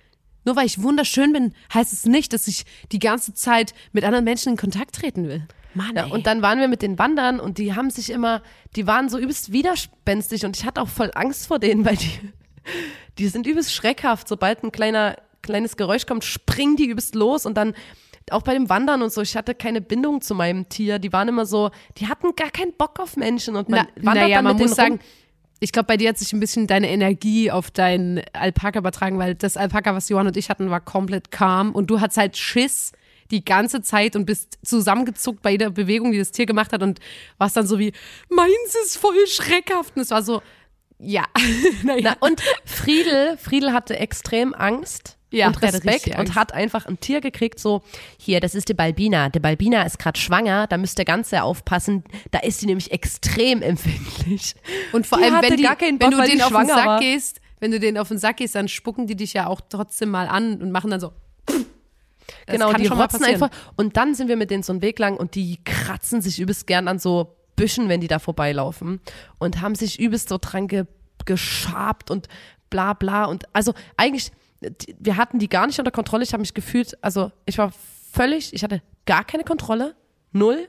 [0.44, 4.24] nur weil ich wunderschön bin, heißt es nicht, dass ich die ganze Zeit mit anderen
[4.24, 5.46] Menschen in Kontakt treten will.
[5.76, 8.42] Mann, Ja, und dann waren wir mit den Wandern und die haben sich immer,
[8.74, 12.18] die waren so übelst widerspenstig und ich hatte auch voll Angst vor denen, weil die,
[13.18, 14.28] die sind übelst schreckhaft.
[14.28, 17.74] Sobald ein kleiner, kleines Geräusch kommt, springen die übelst los und dann
[18.30, 20.98] auch bei dem Wandern und so, ich hatte keine Bindung zu meinem Tier.
[20.98, 24.24] Die waren immer so, die hatten gar keinen Bock auf Menschen und man Na, wandert
[24.24, 24.98] naja, dann man mit muss sagen,
[25.60, 29.34] ich glaube, bei dir hat sich ein bisschen deine Energie auf deinen Alpaka übertragen, weil
[29.34, 32.92] das Alpaka, was Johann und ich hatten, war komplett calm und du hattest halt Schiss
[33.30, 37.00] die ganze Zeit und bist zusammengezuckt bei jeder Bewegung, die das Tier gemacht hat und
[37.38, 37.92] warst dann so wie,
[38.28, 39.96] meins ist voll schreckhaft.
[39.96, 40.42] Und es war so,
[40.98, 41.24] ja.
[41.82, 42.16] naja.
[42.20, 47.20] Na, und Friedel, Friedel hatte extrem Angst Ja, und Respekt und hat einfach ein Tier
[47.20, 47.82] gekriegt, so,
[48.18, 49.28] hier, das ist die Balbina.
[49.28, 52.04] Die Balbina ist gerade schwanger, da müsst ihr ganz sehr aufpassen.
[52.30, 54.54] Da ist sie nämlich extrem empfindlich.
[54.92, 56.86] Und vor Die allem, wenn, die, keinen wenn Bock, du denen die auf den Sack
[56.86, 57.00] war.
[57.00, 60.10] gehst, wenn du denen auf den Sack gehst, dann spucken die dich ja auch trotzdem
[60.10, 61.12] mal an und machen dann so.
[62.46, 63.50] Das genau, die rotzen einfach.
[63.76, 66.66] Und dann sind wir mit denen so einen Weg lang und die kratzen sich übelst
[66.66, 69.00] gern an so Büschen, wenn die da vorbeilaufen.
[69.38, 70.84] Und haben sich übelst so dran ge
[71.24, 72.28] geschabt und
[72.70, 73.24] bla bla.
[73.24, 74.30] Und also eigentlich,
[74.98, 76.22] wir hatten die gar nicht unter Kontrolle.
[76.22, 77.72] Ich habe mich gefühlt, also ich war
[78.12, 79.96] völlig, ich hatte gar keine Kontrolle,
[80.32, 80.68] null.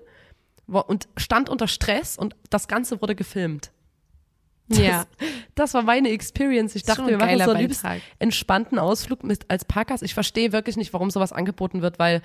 [0.68, 3.72] Und stand unter Stress und das Ganze wurde gefilmt.
[4.70, 5.06] Ja.
[5.56, 6.76] Das war meine Experience.
[6.76, 7.84] Ich dachte, wir machen so einen übelst
[8.20, 10.02] entspannten Ausflug mit als Parkers.
[10.02, 12.22] Ich verstehe wirklich nicht, warum sowas angeboten wird, weil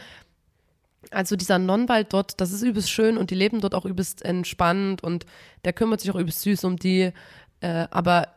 [1.10, 5.02] also dieser Nonnwald dort, das ist übelst schön und die leben dort auch übelst entspannt
[5.02, 5.26] und
[5.64, 7.12] der kümmert sich auch übelst süß um die.
[7.60, 8.28] Äh, aber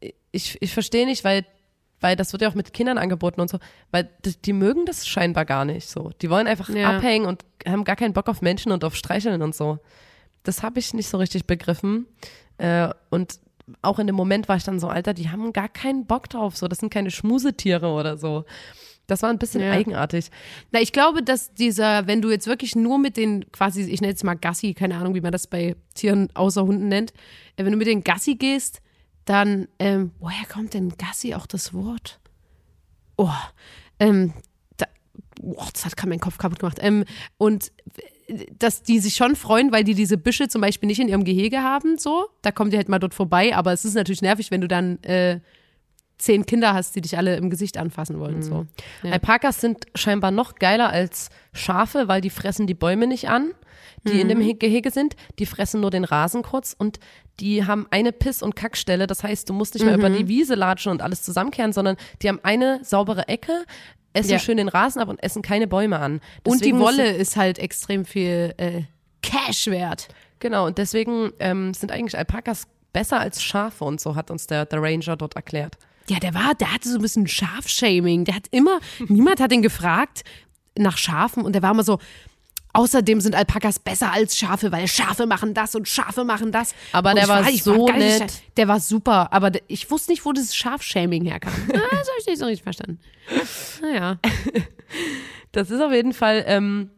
[0.00, 1.44] äh, ich, ich verstehe nicht, weil,
[2.00, 3.58] weil das wird ja auch mit Kindern angeboten und so,
[3.90, 6.10] weil die, die mögen das scheinbar gar nicht so.
[6.20, 6.96] Die wollen einfach Ja.
[6.96, 9.78] abhängen und haben gar keinen Bock auf Menschen und auf Streicheln und so.
[10.46, 12.06] Das habe ich nicht so richtig begriffen.
[12.58, 13.38] Äh, und
[13.82, 16.56] auch in dem Moment war ich dann so, Alter, die haben gar keinen Bock drauf,
[16.56, 18.44] so, das sind keine Schmusetiere oder so.
[19.08, 19.72] Das war ein bisschen Ja.
[19.72, 20.30] eigenartig.
[20.72, 24.10] Na, ich glaube, dass dieser, wenn du jetzt wirklich nur mit den quasi, ich nenne
[24.12, 27.12] jetzt mal Gassi, keine Ahnung, wie man das bei Tieren außer Hunden nennt,
[27.56, 28.80] äh, wenn du mit den Gassi gehst,
[29.24, 32.20] dann, ähm, woher kommt denn Gassi auch das Wort?
[33.16, 33.30] Oh,
[34.00, 34.32] ähm,
[34.76, 34.86] da,
[35.42, 36.78] oh, das hat gerade meinen Kopf kaputt gemacht.
[36.80, 37.04] Ähm,
[37.38, 37.72] und
[38.58, 41.62] dass die sich schon freuen, weil die diese Büsche zum Beispiel nicht in ihrem Gehege
[41.62, 42.26] haben, so.
[42.42, 45.02] Da kommen die halt mal dort vorbei, aber es ist natürlich nervig, wenn du dann
[45.04, 45.40] äh,
[46.18, 48.66] zehn Kinder hast, die dich alle im Gesicht anfassen wollen, so.
[49.02, 49.12] Ja.
[49.12, 53.52] Alpakas sind scheinbar noch geiler als Schafe, weil die fressen die Bäume nicht an,
[54.08, 55.14] die in dem He- Gehege sind.
[55.38, 56.98] Die fressen nur den Rasen kurz und
[57.40, 59.06] die haben eine Piss- und Kackstelle.
[59.06, 62.28] Das heißt, du musst nicht mehr über die Wiese latschen und alles zusammenkehren, sondern die
[62.28, 63.64] haben eine saubere Ecke,
[64.16, 64.38] essen Ja.
[64.38, 66.20] schön den Rasen ab und essen keine Bäume an.
[66.44, 68.82] Und die Deswegen Wolle ist halt extrem viel äh,
[69.22, 70.08] Cash wert.
[70.38, 74.64] Genau, und deswegen ähm, sind eigentlich Alpakas besser als Schafe und so hat uns der,
[74.66, 75.76] der Ranger dort erklärt.
[76.08, 78.24] Ja, der war, der hatte so ein bisschen Schafshaming.
[78.24, 80.22] Der hat immer, niemand hat ihn gefragt
[80.78, 81.98] nach Schafen und der war immer so,
[82.76, 86.74] außerdem sind Alpakas besser als Schafe, weil Schafe machen das und Schafe machen das.
[86.92, 88.42] Aber und der war ich so nicht- nett.
[88.56, 91.52] Der war super, aber ich wusste nicht, wo das Schafshaming herkam.
[91.74, 93.00] Ah, das habe ich nicht so richtig verstanden.
[93.82, 94.18] Naja.
[95.52, 96.90] Das ist auf jeden Fall, ähm,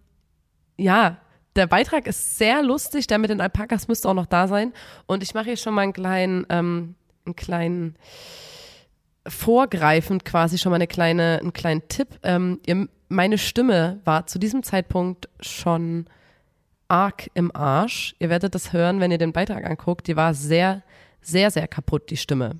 [0.76, 1.18] ja,
[1.54, 3.06] der Beitrag ist sehr lustig.
[3.06, 4.72] Der mit den Alpakas müsste auch noch da sein.
[5.06, 7.96] Und ich mache hier schon mal einen kleinen, ähm, einen kleinen,
[9.26, 12.08] vorgreifend quasi schon mal eine kleine, einen kleinen Tipp.
[12.22, 16.06] Ähm, ihr, meine Stimme war zu diesem Zeitpunkt schon
[16.88, 18.14] arg im Arsch.
[18.18, 20.06] Ihr werdet das hören, wenn ihr den Beitrag anguckt.
[20.06, 20.82] Die war sehr,
[21.20, 22.56] sehr, sehr kaputt, die Stimme.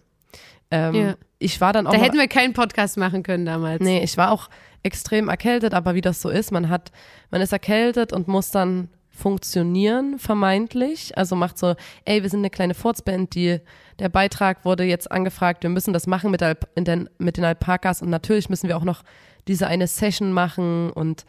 [0.71, 1.15] Ähm, Ja.
[1.41, 3.81] Ich war dann auch Da hätten wir keinen Podcast machen können damals.
[3.81, 4.51] Nee, ich war auch
[4.83, 6.91] extrem erkältet, aber wie das so ist, man hat,
[7.31, 11.17] man ist erkältet und muss dann funktionieren, vermeintlich.
[11.17, 13.61] Also macht so, ey, wir sind eine kleine Furzband, die,
[13.99, 18.03] der Beitrag wurde jetzt angefragt, wir müssen das machen mit, Alp, den, mit den Alpakas
[18.03, 19.03] und natürlich müssen wir auch noch
[19.49, 21.25] diese eine Session machen und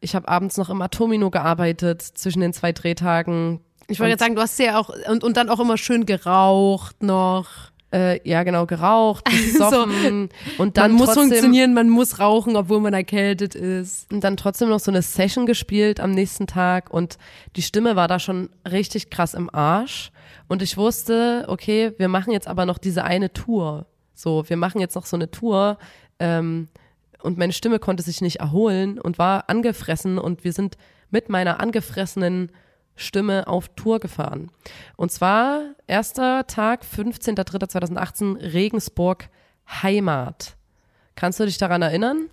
[0.00, 3.60] ich habe abends noch im Atomino gearbeitet zwischen den zwei Drehtagen.
[3.88, 7.02] Ich wollte jetzt sagen, du hast ja auch, und, und dann auch immer schön geraucht
[7.02, 7.48] noch.
[7.92, 12.80] Äh, ja, genau, geraucht, gesoffen und dann man muss trotzdem, funktionieren, man muss rauchen, obwohl
[12.80, 14.12] man erkältet ist.
[14.12, 17.16] und dann trotzdem noch so eine Session gespielt am nächsten Tag und
[17.54, 20.10] die Stimme war da schon richtig krass im Arsch
[20.48, 23.86] und ich wusste, okay, wir machen jetzt aber noch diese eine Tour.
[24.14, 25.78] So, wir machen jetzt noch so eine Tour
[26.18, 26.68] ähm,
[27.22, 30.76] und meine Stimme konnte sich nicht erholen und war angefressen und wir sind
[31.10, 32.50] mit meiner angefressenen
[32.96, 34.50] Stimme auf Tour gefahren.
[34.96, 39.28] Und zwar erster Tag, 15.03.2018, Regensburg
[39.68, 40.56] Heimat.
[41.14, 42.28] Kannst du dich daran erinnern?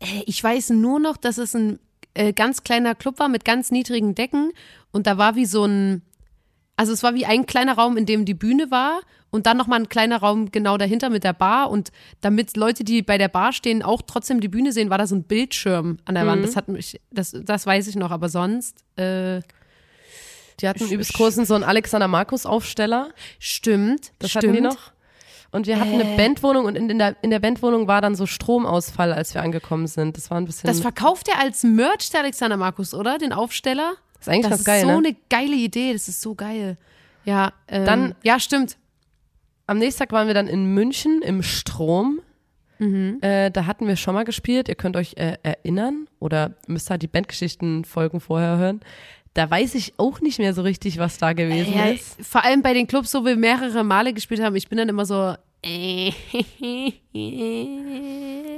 [0.00, 1.78] Äh, ich weiß nur noch, dass es ein
[2.14, 4.52] äh, ganz kleiner Club war mit ganz niedrigen Decken
[4.92, 6.02] und da war wie so ein,
[6.76, 9.80] also es war wie ein kleiner Raum, in dem die Bühne war und dann nochmal
[9.80, 13.52] ein kleiner Raum genau dahinter mit der Bar und damit Leute, die bei der Bar
[13.52, 16.44] stehen, auch trotzdem die Bühne sehen, war da so ein Bildschirm an der Wand.
[16.44, 19.40] Das hat mich, das, das weiß ich noch, aber sonst, äh,
[20.60, 23.10] Die hatten übelst großen so einen Alexander Markus Aufsteller.
[23.38, 24.12] stimmt.
[24.18, 24.44] Das stimmt.
[24.44, 24.92] hatten die noch.
[25.52, 26.02] Und wir hatten Äh.
[26.02, 29.42] eine Bandwohnung und in, in, der, in der Bandwohnung war dann so Stromausfall, als wir
[29.42, 30.16] angekommen sind.
[30.16, 30.66] Das war ein bisschen.
[30.66, 33.16] Das verkauft er als Merch, der Alexander Markus, oder?
[33.18, 33.94] Den Aufsteller?
[34.20, 34.96] Ist eigentlich Das ganz ist geil, so ne?
[34.96, 36.76] eine geile Idee, das ist so geil.
[37.24, 38.76] Ja, ähm, Dann- ja, stimmt.
[39.66, 42.20] Am nächsten Tag waren wir dann in München im Strom.
[42.78, 43.18] Mhm.
[43.22, 44.68] Äh, da hatten wir schon mal gespielt.
[44.68, 48.80] Ihr könnt euch äh, erinnern oder müsst halt die Bandgeschichten-Folgen vorher hören.
[49.34, 52.16] Da weiß ich auch nicht mehr so richtig, was da gewesen Ja, ist.
[52.24, 55.04] vor allem bei den Clubs, wo wir mehrere Male gespielt haben, ich bin dann immer
[55.06, 55.34] so.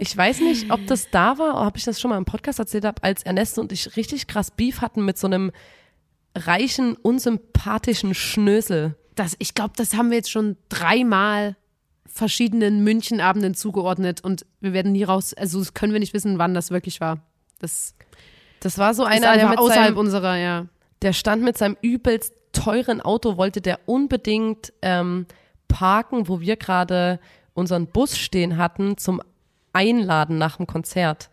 [0.00, 2.84] Ich weiß nicht, ob das da war, ob ich das schon mal im Podcast erzählt
[2.84, 5.50] habe, als Ernesto und ich richtig krass Beef hatten mit so einem
[6.36, 8.96] reichen, unsympathischen Schnösel.
[9.14, 11.56] Das, ich glaube, das haben wir jetzt schon dreimal
[12.06, 16.54] verschiedenen Münchenabenden zugeordnet und wir werden nie raus, also das können wir nicht wissen, wann
[16.54, 17.20] das wirklich war.
[17.58, 17.94] Das
[18.60, 20.66] Das war so einer, der mit außerhalb seinem, unserer, ja.
[21.02, 25.26] der stand mit seinem übelst teuren Auto, wollte der unbedingt ähm,
[25.78, 27.20] parken, wo wir gerade
[27.54, 29.22] unseren Bus stehen hatten zum
[29.72, 31.30] Einladen nach dem Konzert.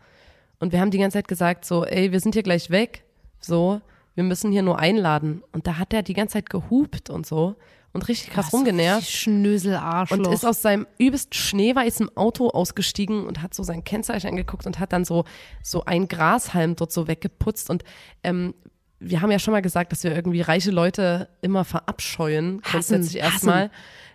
[0.60, 3.05] Und wir haben die ganze Zeit gesagt so, ey, wir sind hier gleich weg,
[3.39, 3.81] so,
[4.13, 5.41] wir müssen hier nur einladen.
[5.51, 7.55] Und da hat er die ganze Zeit gehupt und so
[7.91, 9.10] und richtig krass rumgenervt.
[9.10, 10.19] Schnösel, Arschloch.
[10.19, 14.77] Und ist aus seinem übelst schneeweißen Auto ausgestiegen und hat so sein Kennzeichen angeguckt und
[14.77, 15.25] hat dann so,
[15.63, 17.71] so ein Grashalm dort so weggeputzt.
[17.71, 17.84] Und
[18.23, 18.53] ähm,
[18.99, 23.71] wir haben ja schon mal gesagt, dass wir irgendwie reiche Leute immer verabscheuen, grundsätzlich erstmal.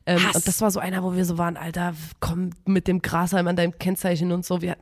[0.06, 3.46] Ähm, und das war so einer, wo wir so waren, Alter, komm mit dem Grashalm
[3.48, 4.62] an deinem Kennzeichen und so.
[4.62, 4.76] Wir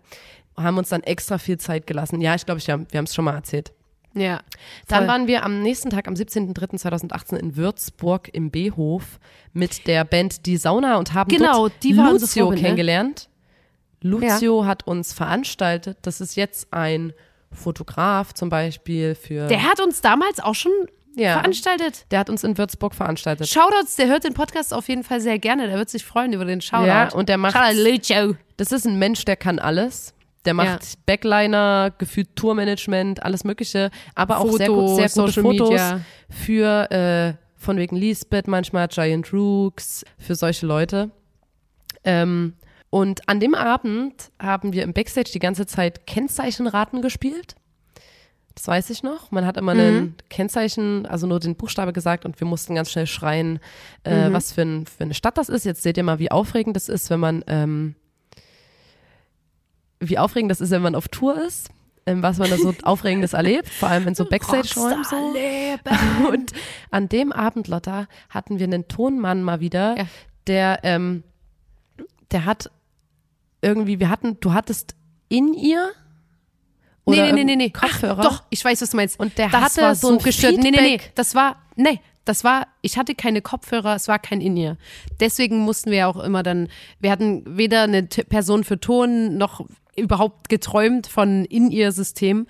[0.57, 2.21] haben uns dann extra viel Zeit gelassen.
[2.21, 3.73] Ja, ich glaube, wir haben es schon mal erzählt.
[4.15, 4.41] ja.
[4.89, 5.09] Dann Voll.
[5.09, 9.19] waren wir am nächsten Tag, am 17.03.2018 in Würzburg im B-Hof
[9.53, 12.63] mit der Band Die Sauna und haben Genau, die Lucio Vorbilder.
[12.63, 13.29] kennengelernt.
[14.01, 15.99] Lucio hat uns veranstaltet.
[16.03, 17.13] Das ist jetzt ein
[17.53, 19.49] Fotograf zum Beispiel für.
[19.49, 20.73] Der hat uns damals auch schon
[21.19, 21.35] Ja.
[21.35, 22.07] veranstaltet.
[22.11, 23.49] der hat uns in Würzburg veranstaltet.
[23.49, 25.67] Shoutouts, der hört den Podcast auf jeden Fall sehr gerne.
[25.69, 26.87] Der wird sich freuen über den Shoutout.
[26.87, 27.55] Ja, und der macht-.
[28.57, 30.15] Das ist ein Mensch, der kann alles.
[30.45, 30.79] Der macht Ja.
[31.05, 36.01] Backliner, gefühlt Tourmanagement, alles Mögliche, aber auch sehr, gut, sehr gute Social Fotos Media.
[36.31, 41.11] für äh, von wegen Lisbeth, manchmal Giant Rooks, für solche Leute.
[42.05, 42.55] Ähm,
[42.91, 47.55] und an dem Abend haben wir im Backstage die ganze Zeit Kennzeichenraten gespielt.
[48.59, 49.31] Das weiß ich noch.
[49.31, 49.81] Man hat immer Mhm.
[49.81, 53.61] ein Kennzeichen, also nur den Buchstabe gesagt und wir mussten ganz schnell schreien,
[54.03, 54.33] äh, Mhm.
[54.33, 55.65] was für, ein, für eine Stadt das ist.
[55.65, 57.95] Jetzt seht ihr mal, wie aufregend das ist, wenn man ähm,
[60.01, 61.69] wie aufregend das ist, wenn man auf Tour ist,
[62.07, 65.17] ähm, was man da so Aufregendes erlebt, vor allem in so Backstage-Räumen so.
[66.33, 66.53] Und
[66.91, 70.07] an dem Abend, Lotta, hatten wir einen Tonmann mal wieder, Ja.
[70.49, 71.23] der, ähm,
[72.33, 72.71] der hat
[73.63, 74.95] irgendwie, wir hatten, du hattest
[75.29, 75.91] in ihr
[77.09, 77.71] oder nee, nee, nee, nee.
[77.71, 78.19] Kopfhörer.
[78.19, 79.19] Ach, doch, ich weiß, was du meinst.
[79.19, 80.57] Und der das hatte war so so ein gestört.
[80.57, 80.89] Nee, nee, nee.
[80.91, 81.13] Feedback.
[81.15, 84.77] Das war, nee, das war, ich hatte keine Kopfhörer, es war kein In-Ear.
[85.19, 86.69] Deswegen mussten wir ja auch immer dann,
[87.01, 89.65] wir hatten weder eine Person für Ton noch
[89.97, 92.47] überhaupt geträumt von In-Ear-System.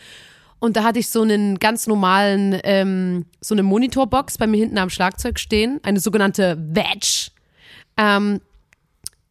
[0.58, 4.78] Und da hatte ich so einen ganz normalen, ähm, so eine Monitorbox bei mir hinten
[4.78, 7.30] am Schlagzeug stehen, eine sogenannte Wedge.
[7.96, 8.40] Ähm,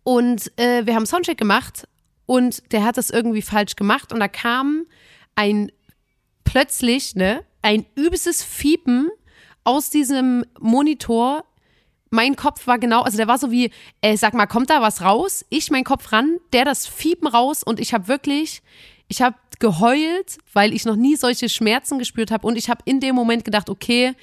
[0.03, 1.85] und äh, wir haben Soundcheck gemacht
[2.25, 4.85] und der hat das irgendwie falsch gemacht und da kam
[5.37, 5.71] ein
[6.43, 9.09] plötzlich, ne, ein übelstes Fiepen
[9.63, 11.45] aus diesem Monitor.
[12.09, 13.69] Mein Kopf war genau, also der war so wie,
[14.01, 15.45] äh, sag mal, kommt da was raus?
[15.49, 18.61] Ich mein Kopf ran, der das Fiepen raus und ich habe wirklich,
[19.09, 22.99] ich habe geheult, weil ich noch nie solche Schmerzen gespürt habe und ich habe in
[22.99, 24.13] dem Moment gedacht, okay,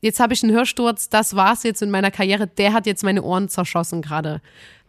[0.00, 3.22] jetzt habe ich einen Hörsturz, das war's jetzt in meiner Karriere, der hat jetzt meine
[3.22, 4.40] Ohren zerschossen gerade.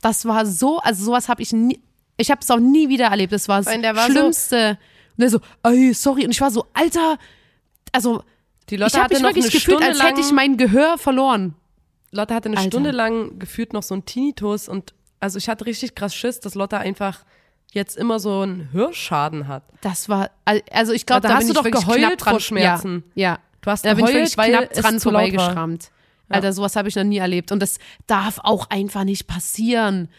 [0.01, 1.79] Das war so, also sowas habe ich nie,
[2.17, 3.33] ich habe es auch nie wieder erlebt.
[3.33, 4.77] Das war das war so- Schlimmste.
[5.21, 6.25] Und er so, ey, sorry.
[6.25, 7.17] Und ich war so, Alter,
[7.91, 8.23] also
[8.69, 11.55] Die ich Lotte habe mich wirklich gefühlt, als hätte ich mein Gehör verloren.
[12.11, 12.69] Lotte hatte eine Alter.
[12.69, 16.55] Stunde lang gefühlt noch so ein Tinnitus und also ich hatte richtig krass Schiss, dass
[16.55, 17.23] Lotte einfach
[17.71, 19.63] jetzt immer so einen Hörschaden hat.
[19.81, 20.29] Das war,
[20.71, 23.03] also ich glaube, Da hast du ich doch geheult vor Schmerzen.
[23.15, 23.39] Ja, ja.
[23.61, 25.91] Du hast da bin ich geheult, weil knapp dran vorbeigeschrammt.
[26.29, 27.51] Alter, sowas habe ich noch nie erlebt.
[27.51, 30.09] Und das darf auch einfach nicht passieren.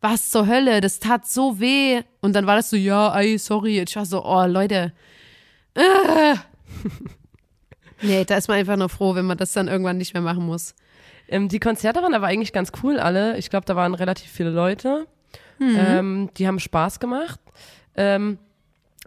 [0.00, 0.80] Was zur Hölle?
[0.80, 2.02] Das tat so weh.
[2.20, 3.80] Und dann war das so, ja, ey, sorry.
[3.80, 4.92] Ich war so, oh, Leute.
[8.02, 10.46] Nee, da ist man einfach nur froh, wenn man das dann irgendwann nicht mehr machen
[10.46, 10.74] muss.
[11.28, 13.36] Ähm, die Konzerte waren aber eigentlich ganz cool alle.
[13.38, 15.06] Ich glaube, da waren relativ viele Leute.
[15.60, 17.40] Ähm, die haben Spaß gemacht.
[17.94, 18.38] Ähm,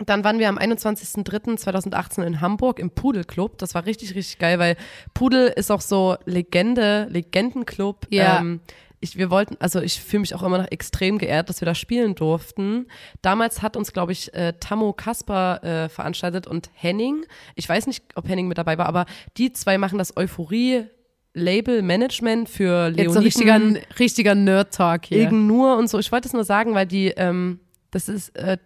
[0.06, 3.58] dann waren wir am 21.03.2018 in Hamburg im Pudelclub.
[3.58, 4.76] Das war richtig, richtig geil, weil
[5.14, 8.08] Pudel ist auch so Legende, Legendenclub.
[8.10, 8.40] Ja.
[8.40, 8.62] Ähm,
[9.04, 11.76] ich, wir wollten, also ich fühle mich auch immer noch extrem geehrt, dass wir da
[11.76, 12.88] spielen durften.
[13.22, 17.26] Damals hat uns, glaube ich, äh, Tammo Kasper äh, veranstaltet und Henning.
[17.56, 19.06] Ich weiß nicht, ob Henning mit dabei war, aber
[19.38, 20.86] die zwei machen das Euphorie
[21.34, 25.28] Label Management für Jetzt so Leoniden, richtiger, richtiger Nerd-Talk hier.
[25.28, 26.00] Egen nur und so.
[26.00, 27.60] Ich wollte es nur sagen, weil die, ähm,
[27.92, 28.58] das ist, äh,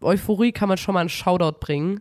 [0.00, 2.00] Euphorie kann man schon mal einen Shoutout bringen.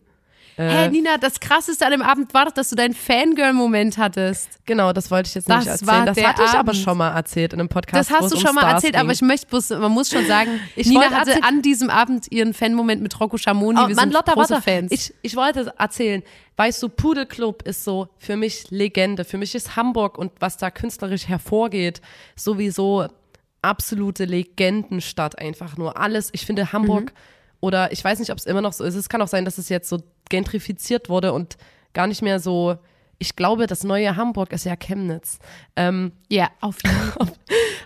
[0.57, 4.59] Äh, Hä, Nina, das krasseste an dem Abend war doch, dass du deinen Fangirl-Moment hattest.
[4.65, 6.05] Genau, das wollte ich jetzt Das nicht erzählen.
[6.05, 8.09] das hatte ich aber schon mal erzählt in einem Podcast.
[8.09, 9.01] Das hast du schon um mal Stars erzählt, ging.
[9.01, 12.53] aber ich möchte bloß, man muss schon sagen, Ich Nina hatte an diesem Abend ihren
[12.53, 13.79] Fan-Moment mit Rocco Schamoni.
[13.79, 14.63] Oh, Wir Mann, sind Lotta, große warte.
[14.63, 14.91] Fans.
[14.91, 16.23] Ich, ich wollte erzählen,
[16.55, 19.25] weißt du, Pudelclub ist so für mich Legende.
[19.25, 22.01] Für mich ist Hamburg und was da künstlerisch hervorgeht,
[22.37, 23.07] sowieso
[23.61, 25.97] absolute Legendenstadt einfach nur.
[25.97, 27.11] Alles, ich finde Hamburg
[27.59, 28.95] oder ich weiß nicht, ob es immer noch so ist.
[28.95, 29.97] Es kann auch sein, dass es jetzt so
[30.29, 31.57] gentrifiziert wurde und
[31.93, 32.77] gar nicht mehr so.
[33.17, 35.39] Ich glaube, das neue Hamburg ist ja Chemnitz.
[35.77, 37.27] Ähm, ja, auf jeden Fall.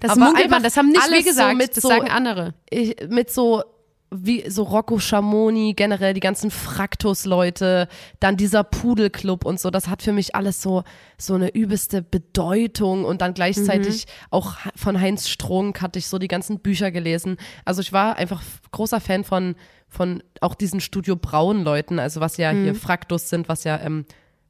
[0.02, 2.54] Das Aber einfach das haben nicht wir so gesagt, mit das so- sagen andere.
[2.69, 3.63] ich, mit so
[4.12, 7.88] wie so Rocco Schamoni, generell die ganzen Fraktus-Leute,
[8.19, 10.84] dann dieser Pudelclub und so, das hat für mich alles so,
[11.17, 16.28] so eine übelste Bedeutung und dann gleichzeitig auch von Heinz Strunk hatte ich so die
[16.28, 17.38] ganzen Bücher gelesen.
[17.65, 18.41] Also ich war einfach
[18.72, 19.56] großer Fan von,
[19.88, 24.06] von auch diesen Studio Braun-Leuten, also was ja hier Fraktus sind, was ja ähm,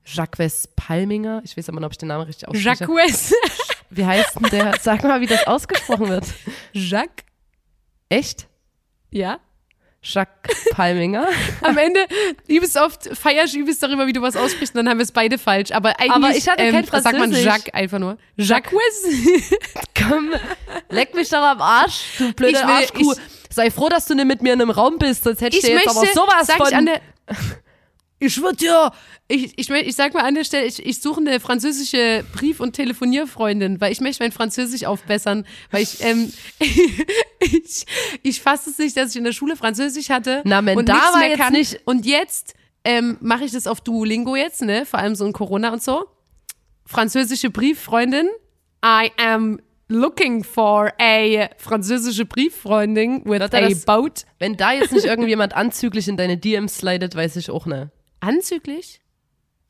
[0.05, 2.85] Jacques Palminger, ich weiß aber nicht, ob ich den Namen richtig ausspreche.
[2.85, 3.33] Jacques.
[3.89, 4.75] Wie heißt denn der?
[4.79, 6.25] Sag mal, wie das ausgesprochen wird.
[6.73, 7.25] Jacques?
[8.07, 8.47] Echt?
[9.09, 9.39] Ja.
[10.01, 11.27] Jacques Palminger.
[11.61, 12.05] Am Ende
[12.47, 15.11] übelst oft feierst du übelst darüber, wie du was aussprichst, und dann haben wir es
[15.11, 15.71] beide falsch.
[15.71, 17.31] Aber eigentlich Aber ich hatte kein ähm, sagt man.
[17.33, 18.17] Jacques einfach nur.
[18.37, 18.71] Jacques?
[20.07, 20.31] Komm,
[20.89, 23.13] leck mich doch am Arsch, du blöde Ich will- Arschkuh.
[23.51, 25.69] Sei froh, dass du nicht mit mir in einem Raum bist, sonst hätte ich, Ich
[25.69, 26.67] dir jetzt möchte, aber sowas sag von...
[26.67, 27.01] ich an der,
[28.19, 28.91] ich würde ja,
[29.27, 32.73] ich, ich, ich sag mal an der Stelle, ich, ich suche eine französische Brief- und
[32.73, 36.31] Telefonierfreundin, weil ich möchte mein Französisch aufbessern, weil ich, ähm,
[37.39, 37.85] ich,
[38.23, 40.93] ich fasse es nicht, dass ich in der Schule Französisch hatte Na, wenn und da
[40.93, 41.53] nichts war mehr jetzt kann.
[41.53, 42.53] nicht- Und jetzt
[42.83, 46.05] ähm, mache ich das auf Duolingo jetzt, ne, vor allem so in Corona und so.
[46.85, 48.27] Französische Brieffreundin,
[48.83, 54.25] I am looking for a französische Brieffreundin with Lotta, a das- boat.
[54.39, 57.91] Wenn da jetzt nicht irgendjemand anzüglich in deine DMs slidet, weiß ich auch ne.
[58.19, 59.01] Anzüglich?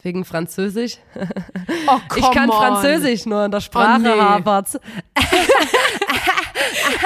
[0.02, 0.98] Wegen Französisch.
[1.88, 2.58] Oh, ich kann on.
[2.58, 4.10] Französisch, nur in der Sprache nee.
[4.10, 4.80] hapert's.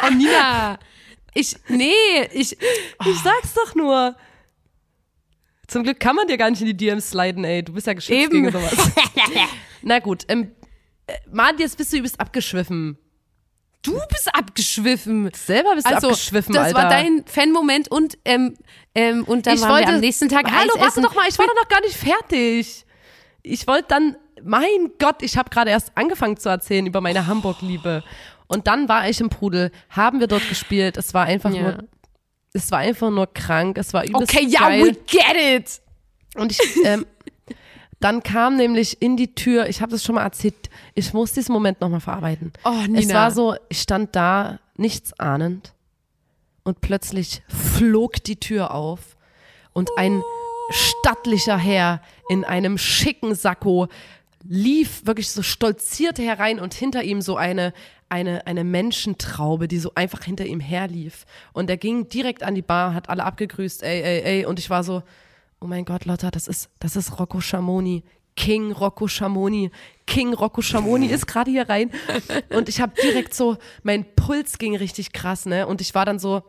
[0.05, 0.77] Oh, Nina.
[1.33, 1.93] Ich, nee,
[2.31, 4.15] ich, Ich sag's doch nur.
[5.67, 7.63] Zum Glück kann man dir gar nicht in die DMs sliden, ey.
[7.63, 8.43] Du bist ja geschützt Eben.
[8.43, 8.91] gegen sowas.
[9.81, 10.51] Na gut, ähm,
[11.07, 12.97] äh, Mann, jetzt bist du übelst abgeschwiffen.
[13.83, 15.29] Du bist abgeschwiffen.
[15.35, 16.77] Selber bist du Also, abgeschwiffen, das Alter.
[16.77, 18.55] war dein Fan-Moment und, ähm,
[18.95, 21.27] ähm, und dann ich waren wollte, wir am nächsten Tag Hallo, Eis warte doch mal,
[21.29, 22.85] ich war doch noch gar nicht fertig.
[23.43, 28.03] Ich wollte dann, mein Gott, ich habe gerade erst angefangen zu erzählen über meine Hamburg-Liebe.
[28.47, 30.97] Und dann war ich im Pudel, haben wir dort gespielt.
[30.97, 31.61] Es war einfach Ja.
[31.61, 31.77] nur,
[32.53, 33.77] es war einfach nur krank.
[33.77, 34.83] Es war übelst Okay, ja, geil.
[34.85, 35.81] we get it.
[36.35, 37.05] Und ich, ähm,
[38.03, 41.53] dann kam nämlich in die Tür, ich habe das schon mal erzählt, ich muss diesen
[41.53, 42.51] Moment nochmal verarbeiten.
[42.65, 42.99] Oh, Nina.
[42.99, 45.73] Es war so, ich stand da, nichts ahnend,
[46.63, 49.15] und plötzlich flog die Tür auf
[49.73, 50.21] und ein
[50.69, 53.87] stattlicher Herr in einem schicken Sakko
[54.43, 57.73] lief wirklich so stolzierte herein und hinter ihm so eine
[58.09, 62.61] eine eine Menschentraube, die so einfach hinter ihm herlief und er ging direkt an die
[62.61, 65.03] Bar, hat alle abgegrüßt, ey ey ey und ich war so
[65.63, 68.03] oh mein Gott, Lotta, das ist das ist Rocco Schamoni.
[68.35, 69.71] King Rocco Schamoni.
[70.05, 71.91] King Rocco Schamoni ist gerade hier rein
[72.49, 75.65] und ich habe direkt so mein Puls ging richtig krass, ne?
[75.65, 76.43] Und ich war dann so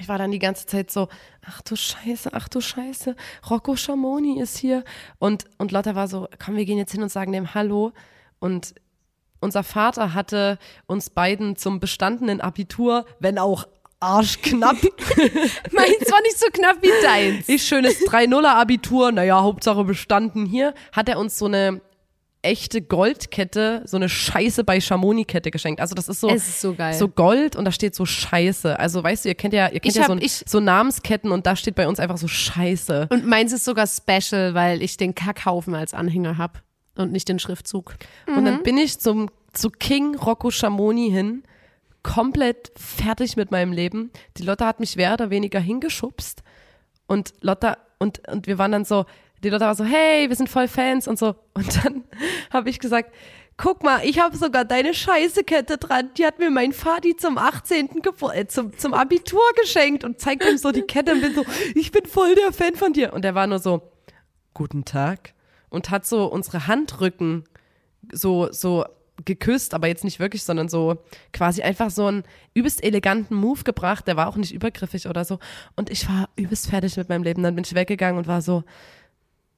[0.00, 1.08] ich war dann die ganze Zeit so,
[1.44, 3.16] ach du Scheiße, ach du Scheiße,
[3.50, 4.84] Rocco Schamoni ist hier.
[5.18, 7.92] Und, und Lotta war so, komm, wir gehen jetzt hin und sagen dem Hallo.
[8.38, 8.76] Und
[9.40, 13.66] unser Vater hatte uns beiden zum bestandenen Abitur, wenn auch
[14.00, 14.76] arschknapp,
[15.72, 17.48] Meins war nicht so knapp wie deins.
[17.48, 21.80] ich schönes 3-0er Abitur, naja, Hauptsache bestanden hier, hat er uns so eine
[22.40, 25.80] echte Goldkette, so eine Scheiße bei Schamoni-Kette geschenkt.
[25.80, 26.94] Also das ist so, ist so geil.
[26.94, 28.78] so Gold und da steht so Scheiße.
[28.78, 31.32] Also weißt du, ihr kennt ja, ihr kennt Ich ja hab- so, ich- so Namensketten
[31.32, 33.08] und da steht bei uns einfach so Scheiße.
[33.10, 36.60] Und meins ist sogar special, weil ich den Kackhaufen als Anhänger habe
[36.96, 37.94] und nicht den Schriftzug.
[38.28, 41.42] Und dann bin ich zum, zu King Rocco Schamoni hin,
[42.02, 44.10] komplett fertig mit meinem Leben.
[44.36, 46.42] Die Lotta hat mich mehr oder weniger hingeschubst
[47.06, 49.06] und Lotta, und, und wir waren dann so,
[49.42, 51.34] die Lotta war so, hey, wir sind voll Fans und so.
[51.54, 52.04] Und dann
[52.52, 53.12] habe ich gesagt,
[53.56, 56.10] guck mal, ich habe sogar deine Scheißekette dran.
[56.16, 58.02] Die hat mir mein Vati zum 18.
[58.02, 61.44] Gebur äh, zum, zum Abitur geschenkt und zeigt ihm so die Kette und bin so,
[61.74, 63.12] ich bin voll der Fan von dir.
[63.12, 63.90] Und er war nur so,
[64.54, 65.34] guten Tag.
[65.70, 67.44] Und hat so unsere Handrücken
[68.12, 68.86] so, so
[69.24, 70.98] geküsst, aber jetzt nicht wirklich, sondern so
[71.32, 74.06] quasi einfach so einen übelst eleganten Move gebracht.
[74.06, 75.38] Der war auch nicht übergriffig oder so.
[75.76, 77.42] Und ich war übelst fertig mit meinem Leben.
[77.42, 78.64] Dann bin ich weggegangen und war so,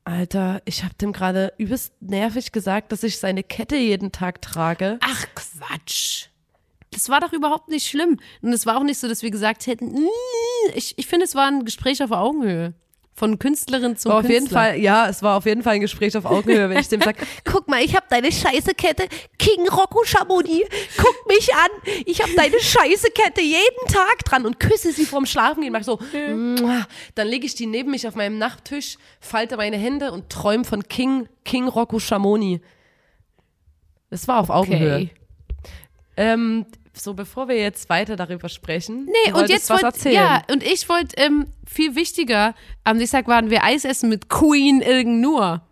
[0.04, 4.98] Alter, ich habe dem gerade übelst nervig gesagt, dass ich seine Kette jeden Tag trage.
[5.02, 6.26] Ach Quatsch.
[6.92, 8.18] Das war doch überhaupt nicht schlimm.
[8.42, 10.08] Und es war auch nicht so, dass wir gesagt hätten, "Mm."
[10.74, 12.74] ich, ich finde, es war ein Gespräch auf Augenhöhe.
[13.20, 14.60] Von Künstlerin zum War auf jeden Künstler.
[14.60, 17.18] Fall, ja, es war auf jeden Fall ein Gespräch auf Augenhöhe, wenn ich dem sage,
[17.44, 19.08] guck mal, ich habe deine Scheißekette,
[19.38, 20.66] King Rocco Chamonix,
[20.96, 21.68] guck mich an,
[22.06, 25.98] ich habe deine Scheißekette jeden Tag dran und küsse sie vorm Schlafengehen, mach so,
[26.34, 30.64] "Mua." dann lege ich die neben mich auf meinem Nachttisch, falte meine Hände und träume
[30.64, 32.64] von King, King Rocco Chamonix.
[34.08, 34.94] Das war auf Augenhöhe.
[34.96, 35.10] Okay.
[36.16, 40.14] Ähm, so, bevor wir jetzt weiter darüber sprechen, Nee, und jetzt was wollt, erzählen.
[40.14, 44.28] ja, und ich wollte ähm, viel wichtiger, am nächsten Tag waren wir Eis essen mit
[44.28, 45.62] Queen Ilgen Nur.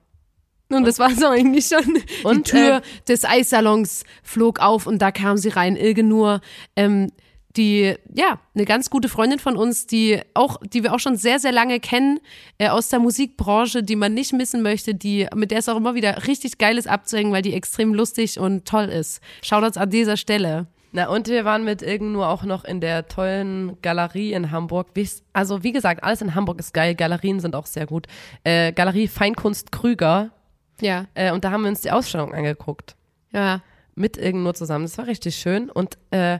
[0.71, 1.95] Und das war so eigentlich schon.
[1.95, 5.77] die Und, Tür äh, des Eissalons flog auf und da kam sie rein.
[5.77, 6.41] Ilge Nur,
[6.77, 7.11] ähm,
[7.57, 11.41] die, ja, eine ganz gute Freundin von uns, die auch, die wir auch schon sehr,
[11.41, 12.21] sehr lange kennen,
[12.59, 15.95] äh, aus der Musikbranche, die man nicht missen möchte, die, mit der es auch immer
[15.95, 19.21] wieder richtig geil ist abzuhängen, weil die extrem lustig und toll ist.
[19.43, 20.67] Shoutouts an dieser Stelle.
[20.93, 24.89] Na, und wir waren mit Ilgen nur auch noch in der tollen Galerie in Hamburg.
[25.35, 26.95] Also, wie gesagt, alles in Hamburg ist geil.
[26.95, 28.07] Galerien sind auch sehr gut.
[28.45, 30.31] Äh, Galerie Feinkunst Krüger.
[30.81, 32.97] Ja, Äh, und da haben wir uns die Ausstellung angeguckt.
[33.33, 33.61] ja.
[33.95, 34.85] Mit Ilgen nur zusammen.
[34.85, 35.71] Das war richtig schön.
[35.71, 36.39] Und äh,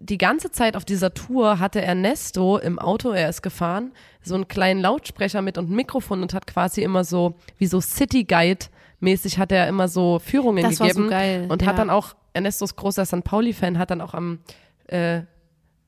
[0.00, 3.92] die ganze Zeit auf dieser Tour hatte Ernesto im Auto, er ist gefahren,
[4.22, 7.80] so einen kleinen Lautsprecher mit und ein Mikrofon und hat quasi immer so, wie so
[7.80, 8.66] City Guide
[9.00, 11.08] mäßig hat er immer so Führungen Das war so gegeben.
[11.10, 11.68] geil, Und ja.
[11.68, 13.24] hat dann auch, Ernesto ist großer St.
[13.24, 14.40] Pauli-Fan, hat dann auch am,
[14.88, 15.22] äh,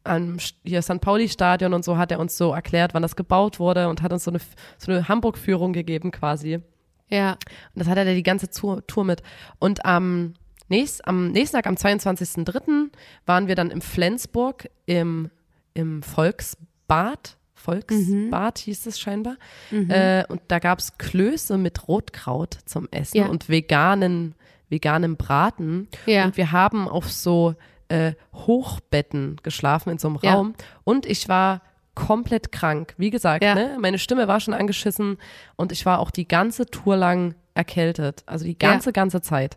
[0.04, 1.00] am St- hier St.
[1.00, 4.24] Pauli-Stadion und so hat er uns so erklärt, wann das gebaut wurde und hat uns
[4.24, 4.40] so eine,
[4.78, 6.60] so eine Hamburg-Führung gegeben quasi.
[7.08, 7.32] Ja.
[7.32, 7.38] Und
[7.74, 9.22] das hat er die ganze Tour, mit.
[9.58, 10.34] Und am,
[10.68, 12.90] nächst, am nächsten Tag, am 22.03.,
[13.26, 15.30] waren wir dann im Flensburg im,
[15.74, 17.36] im Volksbad.
[17.54, 19.36] Volksbad hieß es scheinbar.
[19.72, 23.26] Äh, und da gab's Klöße mit Rotkraut zum Essen Ja.
[23.26, 24.34] und veganen,
[24.68, 25.88] veganem Braten.
[26.06, 26.24] Ja.
[26.24, 27.54] Und wir haben auf so
[27.88, 30.34] äh, Hochbetten geschlafen in so einem Ja.
[30.34, 30.54] Raum.
[30.84, 31.62] Und ich war
[31.94, 32.94] komplett krank.
[32.98, 33.54] Wie gesagt, Ja.
[33.54, 33.78] ne?
[33.80, 35.18] meine Stimme war schon angeschissen
[35.56, 38.22] und ich war auch die ganze Tour lang erkältet.
[38.26, 39.56] Also die ganze, ganze Zeit.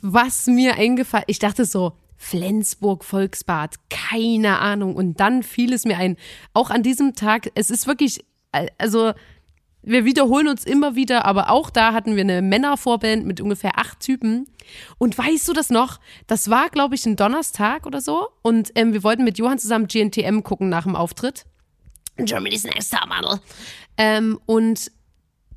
[0.00, 4.94] was mir eingefallen, ich dachte so, Flensburg Volksbad, keine Ahnung.
[4.94, 6.16] Und dann fiel es mir ein,
[6.54, 9.12] auch an diesem Tag, es ist wirklich, äh, also
[9.82, 14.00] wir wiederholen uns immer wieder, aber auch da hatten wir eine Männervorband mit ungefähr acht
[14.00, 14.46] Typen.
[14.98, 15.98] Und weißt du das noch?
[16.26, 18.28] Das war, glaube ich, ein Donnerstag oder so.
[18.42, 21.44] Und ähm, wir wollten mit Johann zusammen GNTM gucken nach dem Auftritt.
[22.16, 23.40] Germany's Next Topmodel.
[23.98, 24.90] Ähm, und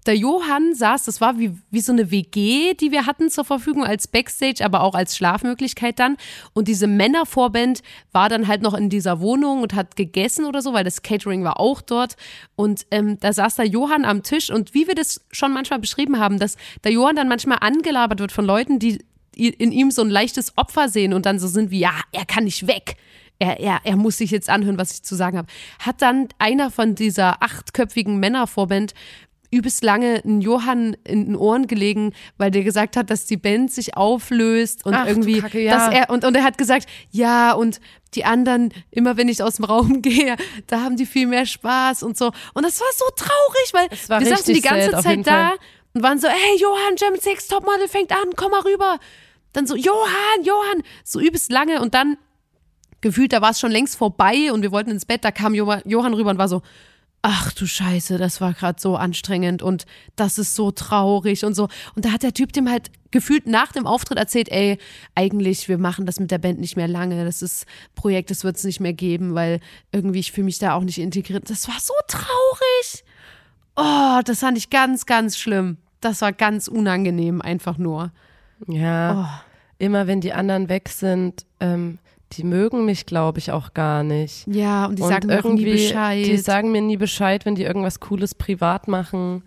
[0.06, 3.84] der Johann saß, das war wie, wie so eine WG, die wir hatten zur Verfügung
[3.84, 6.18] als Backstage, aber auch als Schlafmöglichkeit dann.
[6.54, 7.82] Und diese Männervorband
[8.12, 11.44] war dann halt noch in dieser Wohnung und hat gegessen oder so, weil das Catering
[11.44, 12.16] war auch dort.
[12.56, 16.20] Und ähm, da saß der Johann am Tisch und wie wir das schon manchmal beschrieben
[16.20, 19.04] haben, dass der Johann dann manchmal angelabert wird von Leuten, die
[19.36, 22.46] in ihm so ein leichtes Opfer sehen und dann so sind wie, ja, er kann
[22.46, 22.96] nicht weg
[23.40, 25.48] er, er, er muss sich jetzt anhören, was ich zu sagen habe.
[25.80, 28.94] Hat dann einer von dieser achtköpfigen Männervorband
[29.52, 33.72] übelst lange einen Johann in den Ohren gelegen, weil der gesagt hat, dass die Band
[33.72, 35.72] sich auflöst und Ach, irgendwie, Kacke, ja.
[35.76, 37.80] dass er und, und er hat gesagt, ja und
[38.16, 40.36] die anderen, immer wenn ich aus dem Raum gehe,
[40.68, 42.32] da haben die viel mehr Spaß und so.
[42.54, 45.58] Und das war so traurig, weil wir saßen die ganze sad, Zeit da Fall.
[45.94, 49.00] und waren so, hey Johann, German Sex Topmodel fängt an, komm mal rüber.
[49.54, 52.18] Dann so, Johann, Johann, so übelst lange und dann
[53.02, 55.78] gefühlt, da war es schon längst vorbei und wir wollten ins Bett, da kam Jo-
[55.86, 56.62] Johann rüber und war so,
[57.28, 61.70] ach du Scheiße, das war gerade so anstrengend und das ist so traurig und so.
[61.96, 64.78] Und da hat der Typ dem halt gefühlt nach dem Auftritt erzählt, ey,
[65.16, 67.66] eigentlich, wir machen das mit der Band nicht mehr lange, das ist
[67.96, 69.60] Projekt, das wird es nicht mehr geben, weil
[69.92, 71.50] irgendwie ich fühle mich da auch nicht integriert.
[71.50, 73.04] Das war so traurig.
[73.76, 75.78] Oh, das fand ich ganz, ganz schlimm.
[76.02, 78.12] Das war ganz unangenehm, einfach nur.
[78.68, 79.44] Ja.
[79.80, 81.98] Immer wenn die anderen weg sind, ähm,
[82.34, 84.46] die mögen mich, glaube ich, auch gar nicht.
[84.48, 86.26] Ja, und die und sagen nie Bescheid.
[86.26, 89.44] Die sagen mir nie Bescheid, wenn die irgendwas Cooles privat machen.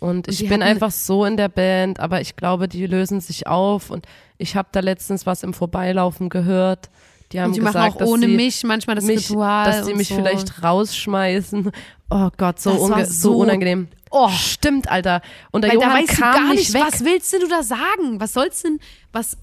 [0.00, 3.46] Und ich die bin einfach so in der Band, aber ich glaube, die lösen sich
[3.46, 3.90] auf.
[3.90, 4.06] Und
[4.38, 6.90] ich habe da letztens was im Vorbeilaufen gehört.
[7.32, 9.64] Die haben und die gesagt, machen auch dass ohne sie mich manchmal das mich, Ritual.
[9.66, 10.14] dass sie und mich so.
[10.16, 11.70] vielleicht rausschmeißen.
[12.10, 13.88] Oh Gott, so, so so- unangenehm.
[14.10, 14.28] Oh.
[14.28, 15.22] Stimmt, Alter.
[15.50, 16.82] Und der Weil da Johann weißt du kam gar nicht weg.
[16.86, 18.20] was willst denn du da sagen?
[18.20, 18.78] Was sollst denn,
[19.12, 19.36] was,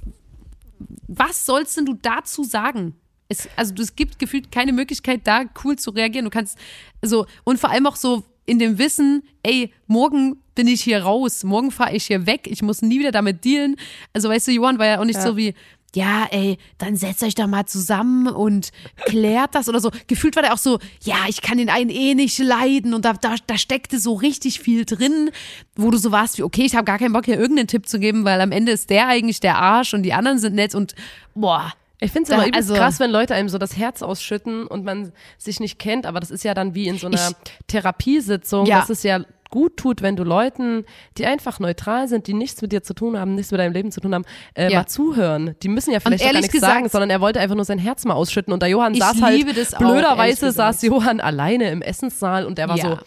[1.08, 2.96] was sollst denn du dazu sagen?
[3.28, 6.26] Es, also es gibt gefühlt keine Möglichkeit, da cool zu reagieren.
[6.26, 6.58] Du kannst
[7.02, 11.44] so, und vor allem auch so in dem Wissen, ey, morgen bin ich hier raus,
[11.44, 13.78] morgen fahre ich hier weg, ich muss nie wieder damit dealen.
[14.14, 15.54] Also weißt du, Johann war ja auch nicht so wie,
[15.96, 18.72] ja, ey, dann setzt euch doch mal zusammen und
[19.06, 19.92] klärt das oder so.
[20.08, 23.14] Gefühlt war der auch so, ja, ich kann den einen eh nicht leiden und da,
[23.14, 25.32] da, da steckte so richtig viel drin,
[25.76, 28.00] wo du so warst wie, okay, ich habe gar keinen Bock hier irgendeinen Tipp zu
[28.00, 30.96] geben, weil am Ende ist der eigentlich der Arsch und die anderen sind nett und
[31.36, 31.74] boah.
[32.04, 34.84] Ich finde es immer übelst also- krass, wenn Leute einem so das Herz ausschütten und
[34.86, 38.66] man sich nicht kennt, aber das ist ja dann wie in so einer Ich- Therapiesitzung,
[38.66, 38.80] Ja.
[38.80, 39.20] dass es ja
[39.52, 40.86] gut tut, wenn du Leuten,
[41.20, 43.92] die einfach neutral sind, die nichts mit dir zu tun haben, nichts mit deinem Leben
[43.92, 44.26] zu tun haben,
[44.56, 44.80] äh, Ja.
[44.80, 45.56] mal zuhören.
[45.62, 48.04] Die müssen ja vielleicht gar nichts gesagt- sagen, sondern er wollte einfach nur sein Herz
[48.06, 52.58] mal ausschütten und der Johann saß halt, auch, blöderweise saß Johann alleine im Essenssaal und
[52.58, 52.84] der war Ja.
[52.84, 52.98] so,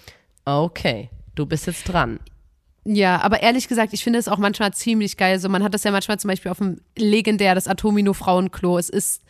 [0.45, 2.21] okay, du bist jetzt dran.
[2.87, 5.39] Ja, aber ehrlich gesagt, ich finde es auch manchmal ziemlich geil.
[5.41, 8.77] So, man hat das ja manchmal zum Beispiel auf dem legendär, das Atomino Frauenklo.
[8.77, 9.23] Es ist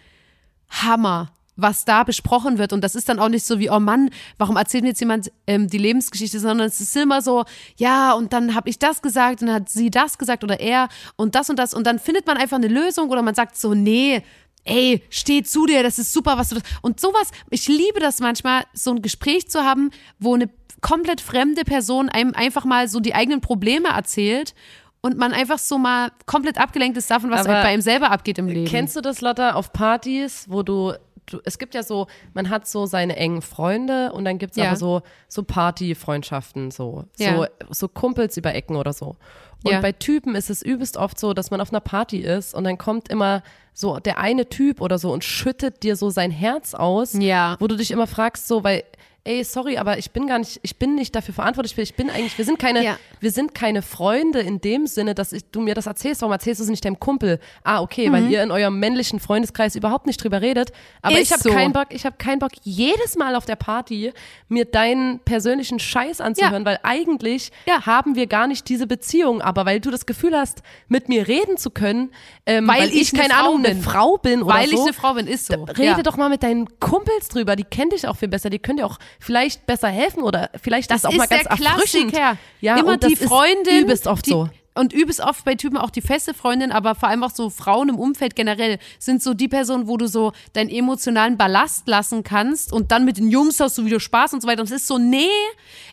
[0.68, 2.72] Hammer, was da besprochen wird.
[2.72, 5.30] Und das ist dann auch nicht so wie, oh Mann, warum erzählt mir jetzt jemand
[5.46, 7.44] ähm, die Lebensgeschichte, sondern es ist immer so,
[7.76, 10.88] ja, und dann habe ich das gesagt und dann hat sie das gesagt oder er
[11.16, 11.74] und das und das.
[11.74, 14.22] Und dann findet man einfach eine Lösung oder man sagt so, nee,
[14.64, 16.64] ey, steh zu dir, das ist super, was du das.
[16.82, 20.48] Und sowas, ich liebe das manchmal, so ein Gespräch zu haben, wo eine
[20.80, 24.54] komplett fremde Person einem einfach mal so die eigenen Probleme erzählt
[25.00, 28.48] und man einfach so mal komplett abgelenkt ist davon, was bei ihm selber abgeht im
[28.48, 28.70] Leben.
[28.70, 30.94] Kennst du das, Lotta, auf Partys, wo du,
[31.26, 34.66] du, es gibt ja so, man hat so seine engen Freunde und dann gibt's Ja.
[34.68, 37.46] aber so, so Partyfreundschaften, so, so, Ja.
[37.70, 39.16] so Kumpels über Ecken oder so.
[39.62, 39.80] Und Ja.
[39.80, 42.76] bei Typen ist es übelst oft so, dass man auf einer Party ist und dann
[42.78, 47.14] kommt immer so der eine Typ oder so und schüttet dir so sein Herz aus,
[47.14, 47.56] Ja.
[47.60, 48.84] wo du dich immer fragst, so, weil,
[49.24, 52.36] ey, sorry, aber ich bin gar nicht, ich bin nicht dafür verantwortlich, ich bin eigentlich,
[52.36, 52.98] wir sind keine, Ja.
[53.20, 56.60] wir sind keine Freunde in dem Sinne, dass ich, du mir das erzählst, warum erzählst
[56.60, 57.40] du es nicht deinem Kumpel?
[57.62, 58.12] Ah, okay, Mhm.
[58.12, 60.72] weil ihr in eurem männlichen Freundeskreis überhaupt nicht drüber redet.
[61.00, 61.50] Aber Ist ich habe so.
[61.50, 64.12] keinen Bock, ich habe keinen Bock, jedes Mal auf der Party
[64.48, 67.86] mir deinen persönlichen Scheiß anzuhören, weil eigentlich Ja.
[67.86, 71.56] haben wir gar nicht diese Beziehung, aber weil du das Gefühl hast, mit mir reden
[71.56, 72.10] zu können,
[72.46, 73.82] ähm, weil, Weil ich, ich eine keine Frau Ahnung, eine bin.
[73.82, 74.74] Frau bin oder Weil so.
[74.76, 75.64] ich eine Frau bin, ist so.
[75.64, 76.02] Rede ja.
[76.02, 78.86] doch mal mit deinen Kumpels drüber, die kennen dich auch viel besser, die können dir
[78.86, 82.12] auch vielleicht besser helfen oder vielleicht Das ist es auch mal ganz der erfrischend.
[82.12, 82.38] Klassiker.
[82.60, 83.74] Ja, Immer und das die Freundin.
[83.76, 84.48] ist übelst oft die, so.
[84.76, 87.90] Und übelst oft bei Typen auch die feste Freundin, aber vor allem auch so Frauen
[87.90, 92.72] im Umfeld generell sind so die Personen, wo du so deinen emotionalen Ballast lassen kannst
[92.72, 94.62] und dann mit den Jungs hast du wieder Spaß und so weiter.
[94.62, 95.28] Und es ist so, nee,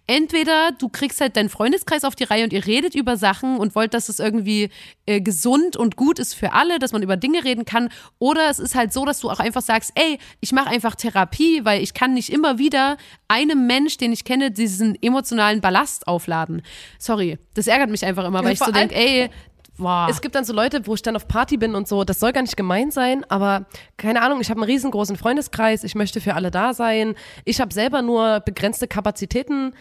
[0.07, 3.75] entweder du kriegst halt deinen Freundeskreis auf die Reihe und ihr redet über Sachen und
[3.75, 4.69] wollt, dass es irgendwie
[5.05, 7.89] äh, gesund und gut ist für alle, dass man über Dinge reden kann.
[8.17, 11.63] Oder es ist halt so, dass du auch einfach sagst, ey, ich mache einfach Therapie,
[11.65, 16.63] weil ich kann nicht immer wieder einem Mensch, den ich kenne, diesen emotionalen Ballast aufladen.
[16.97, 19.29] Sorry, das ärgert mich einfach immer, weil ich so allem- denke, ey,
[19.77, 20.07] boah.
[20.09, 22.31] Es gibt dann so Leute, wo ich dann auf Party bin und so, das soll
[22.33, 23.65] gar nicht gemein sein, aber
[23.97, 27.15] keine Ahnung, ich habe einen riesengroßen Freundeskreis, ich möchte für alle da sein.
[27.45, 29.73] Ich habe selber nur begrenzte Kapazitäten,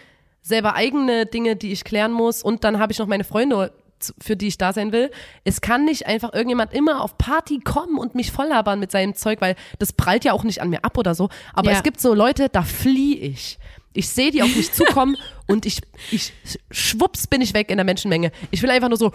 [0.43, 3.72] selber eigene Dinge, die ich klären muss und dann habe ich noch meine Freunde,
[4.18, 5.11] für die ich da sein will.
[5.45, 9.43] Es kann nicht einfach irgendjemand immer auf Party kommen und mich volllabern mit seinem Zeug,
[9.43, 11.28] weil das prallt ja auch nicht an mir ab oder so.
[11.53, 11.76] Aber Ja.
[11.76, 13.59] es gibt so Leute, da fliehe ich.
[13.93, 15.16] Ich sehe die auf mich zukommen
[15.49, 15.80] und ich,
[16.11, 16.32] ich
[16.70, 18.30] schwupps bin ich weg in der Menschenmenge.
[18.51, 19.12] Ich will einfach nur so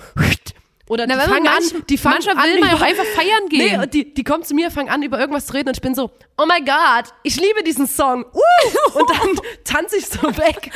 [0.88, 3.50] oder Na, die fangen manch- an, die fangen manchmal an, will man auch einfach feiern
[3.50, 3.72] gehen.
[3.72, 5.82] Nee, und die, die kommen zu mir, fangen an, über irgendwas zu reden und ich
[5.82, 8.24] bin so, oh my God, ich liebe diesen Song.
[8.24, 9.00] Uh!
[9.00, 10.70] Und dann tanze ich so weg.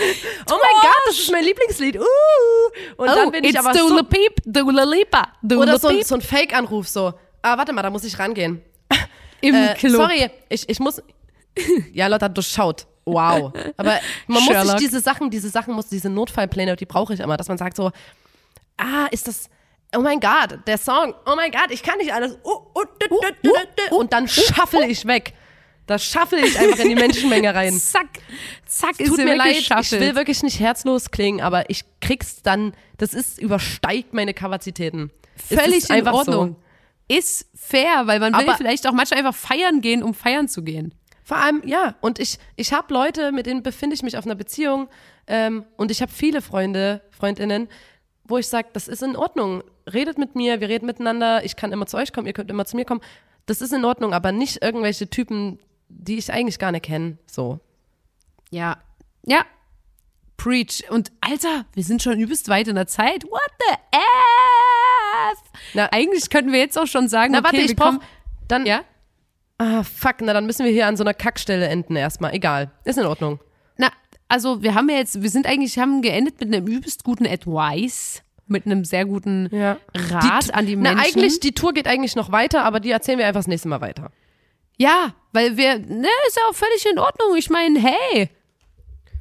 [0.49, 1.97] Oh my God, das ist mein Lieblingslied.
[1.99, 2.03] Uh!
[2.97, 7.13] Und dann bin ich Oh, aber so, Peep, Lipa, oder so, so ein Fake-Anruf so.
[7.43, 8.61] Ah, warte mal, da muss ich rangehen.
[9.41, 9.91] im Äh, Club.
[9.93, 11.01] sorry, ich, ich muss.
[11.93, 12.87] Ja, Lotta hat durchschaut.
[13.13, 13.53] Wow.
[13.77, 14.77] Aber man muss sich Sherlock.
[14.77, 17.91] diese Sachen, diese Sachen muss, diese Notfallpläne, die brauche ich immer, dass man sagt so,
[18.77, 19.49] ah, ist das,
[19.95, 22.37] oh mein Gott, der Song, oh mein Gott, ich kann nicht alles.
[22.43, 23.51] Uh, uh, du, du, du,
[23.89, 25.33] du, und dann schaffel ich weg.
[25.85, 27.73] Da schaffel ich einfach in die Menschenmenge rein.
[27.79, 28.05] Zack,
[28.67, 30.01] zack, ist Tut mir leid, wirklich ich schaffelt.
[30.01, 35.09] will wirklich nicht herzlos klingen, aber ich krieg's dann, das ist, übersteigt meine Kapazitäten.
[35.49, 36.49] Es Völlig in Ordnung.
[36.49, 37.15] So.
[37.17, 40.61] Ist fair, weil man will Aber- vielleicht auch manchmal einfach feiern gehen, um feiern zu
[40.61, 40.93] gehen.
[41.29, 44.33] Vor allem, ja, und ich, ich habe Leute, mit denen befinde ich mich auf einer
[44.33, 44.89] Beziehung
[45.27, 47.67] ähm, und ich habe viele Freunde, Freundinnen,
[48.23, 49.61] wo ich sage, das ist in Ordnung.
[49.93, 52.65] Redet mit mir, wir reden miteinander, ich kann immer zu euch kommen, ihr könnt immer
[52.65, 53.01] zu mir kommen.
[53.45, 57.19] Das ist in Ordnung, aber nicht irgendwelche Typen, die ich eigentlich gar nicht kenne.
[57.27, 57.59] So.
[58.49, 58.77] Ja.
[59.23, 59.45] Ja.
[60.35, 60.89] Preach.
[60.89, 63.23] Und Alter, wir sind schon übelst weit in der Zeit.
[63.25, 65.61] What the F?
[65.75, 68.01] Na- Eigentlich könnten wir jetzt auch schon sagen, Na, okay, warte, ich wir brauch, kommen.
[68.47, 68.81] dann, Ja?
[69.59, 72.33] Ah, fuck, na, dann müssen wir hier an so einer Kackstelle enden erstmal.
[72.33, 73.39] Egal, ist in Ordnung.
[73.77, 73.89] Na,
[74.27, 78.23] also wir haben ja jetzt, wir sind eigentlich, haben geendet mit einem übelst guten Advice,
[78.47, 79.77] mit einem sehr guten Ja.
[79.95, 80.99] Rat Die- an die Na, Menschen.
[81.19, 83.81] eigentlich, die Tour geht eigentlich noch weiter, aber die erzählen wir einfach das nächste Mal
[83.81, 84.11] weiter.
[84.77, 87.35] Ja, weil wir, ne, ist ja auch völlig in Ordnung.
[87.37, 88.29] Ich meine, hey,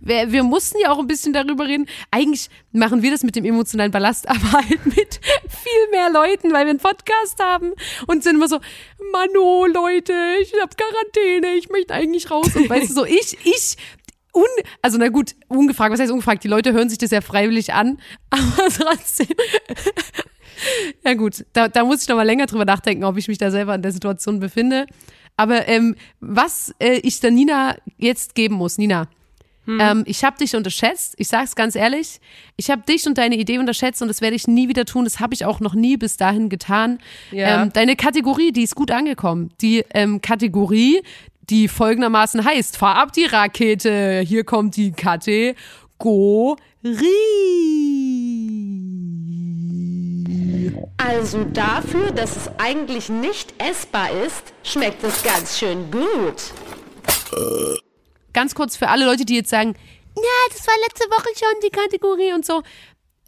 [0.01, 1.87] wir, wir mussten ja auch ein bisschen darüber reden.
[2.11, 6.67] Eigentlich machen wir das mit dem emotionalen Ballast, aber halt mit viel mehr Leuten, weil
[6.67, 7.73] wir einen Podcast haben
[8.07, 8.61] und sind immer so,
[9.13, 12.55] Mano, Leute, ich hab Quarantäne, ich möchte eigentlich raus.
[12.55, 13.77] Und weißt du, so ich, ich,
[14.35, 14.47] un,
[14.83, 16.45] also na gut, ungefragt, was heißt ungefragt?
[16.45, 17.99] Die Leute hören sich das ja freiwillig an,
[18.31, 19.29] aber trotzdem.
[21.05, 23.51] Ja gut, da, da muss ich noch mal länger drüber nachdenken, ob ich mich da
[23.51, 24.87] selber in der Situation befinde.
[25.37, 29.09] Aber ähm, was äh, ich der Nina jetzt geben muss, Nina,
[29.69, 31.15] ähm, ich habe dich unterschätzt.
[31.19, 32.21] Ich sag's ganz ehrlich,
[32.57, 35.05] ich habe dich und deine Idee unterschätzt und das werde ich nie wieder tun.
[35.05, 36.99] Das habe ich auch noch nie bis dahin getan.
[37.31, 37.63] Ja.
[37.63, 39.51] Ähm, deine Kategorie, die ist gut angekommen.
[39.61, 41.03] Die ähm, Kategorie,
[41.51, 44.21] die folgendermaßen heißt: Fahr ab die Rakete.
[44.27, 45.55] Hier kommt die Kategorie.
[50.97, 56.53] Also dafür, dass es eigentlich nicht essbar ist, schmeckt es ganz schön gut.
[58.39, 59.75] Ganz kurz für alle Leute, die jetzt sagen,
[60.17, 60.23] ja,
[60.53, 62.63] das war letzte Woche schon die Kategorie und so.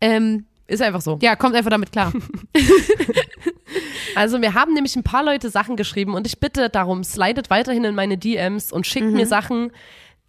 [0.00, 1.18] Ähm, Ist einfach so.
[1.20, 2.12] ja, kommt einfach damit klar.
[4.16, 7.84] Also wir haben nämlich ein paar Leute Sachen geschrieben und ich bitte darum, slidet weiterhin
[7.84, 9.12] in meine DMs und schickt Mhm.
[9.14, 9.72] mir Sachen,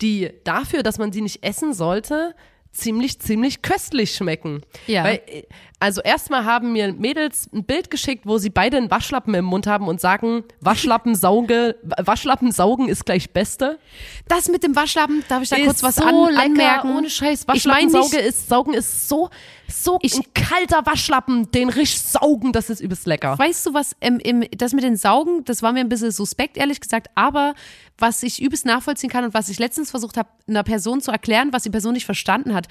[0.01, 2.35] die dafür, dass man sie nicht essen sollte,
[2.71, 4.61] ziemlich, ziemlich köstlich schmecken.
[4.87, 5.03] Ja.
[5.03, 5.43] Weil, äh,
[5.81, 9.65] also erstmal haben mir Mädels ein Bild geschickt, wo sie beide einen Waschlappen im Mund
[9.67, 13.79] haben und sagen, Waschlappen sauge, Waschlappen saugen ist gleich Beste.
[14.27, 16.95] Das mit dem Waschlappen, darf ich da Ist kurz was so an, anmerken?
[16.95, 19.29] Ohne Scheiß, Ich mein nicht- ist, saugen ist so,
[19.67, 23.37] so Ich- ein kalter Waschlappen, den richtig saugen, das ist übelst lecker.
[23.39, 26.57] Weißt du was, ähm, im, das mit den Saugen, das war mir ein bisschen suspekt,
[26.57, 27.55] ehrlich gesagt, aber
[27.97, 31.49] was ich übelst nachvollziehen kann und was ich letztens versucht habe, einer Person zu erklären,
[31.53, 32.67] was die Person nicht verstanden hat.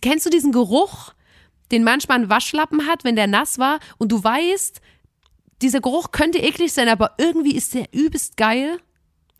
[0.00, 1.12] Kennst du diesen Geruch,
[1.72, 4.80] den manchmal ein Waschlappen hat, wenn der nass war und du weißt,
[5.62, 8.78] dieser Geruch könnte eklig sein, aber irgendwie ist der übelst geil?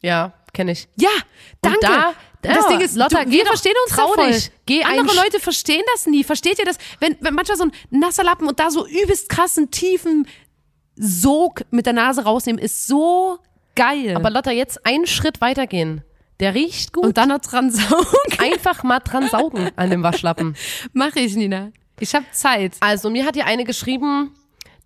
[0.01, 0.89] Ja, kenne ich.
[0.97, 1.11] Ja,
[1.61, 1.79] danke.
[1.83, 4.31] da- das ja, Ding ist, Lotta, du, wir doch, verstehen uns da voll.
[4.31, 4.51] dich.
[4.67, 6.23] Geh Andere Leute verstehen das nie.
[6.23, 6.79] Versteht ihr das?
[7.01, 10.29] Wenn, wenn manchmal so ein nasser Lappen und da so übelst krassen, tiefen
[10.95, 13.39] Sog mit der Nase rausnehmen, ist so
[13.75, 14.15] geil.
[14.17, 16.03] Aber Lotta, jetzt einen Schritt weitergehen.
[16.39, 17.05] Der riecht gut.
[17.05, 18.07] und dann noch dran saugen.
[18.39, 20.57] einfach mal dran saugen an dem Waschlappen.
[20.93, 21.73] Mache ich, Nina.
[22.01, 22.75] Ich habe Zeit.
[22.81, 24.33] Also, mir hat hier eine geschrieben,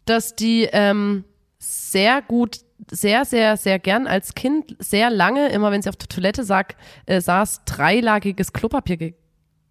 [0.04, 1.24] dass die ähm,
[1.58, 2.58] sehr gut,
[2.90, 6.76] sehr, sehr, sehr gern als Kind sehr lange, immer wenn sie auf der Toilette sag,
[7.06, 9.14] äh, saß, dreilagiges Klopapier ge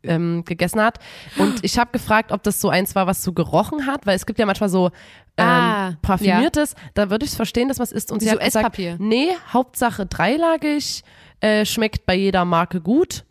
[0.04, 1.00] ähm, gegessen hat.
[1.38, 4.26] Und ich habe gefragt, ob das so eins war, was so gerochen hat, weil es
[4.26, 4.92] gibt ja manchmal so
[5.36, 6.76] ähm, Ah, parfümiertes.
[6.94, 8.10] Da würde ich es verstehen, dass was ist.
[8.10, 11.04] Und Wie sie so hat gesagt, nee, Hauptsache dreilagig,
[11.42, 13.26] äh, schmeckt bei jeder Marke gut.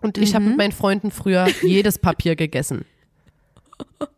[0.00, 0.48] Und ich habe Mhm.
[0.50, 2.84] mit meinen Freunden früher jedes Papier gegessen.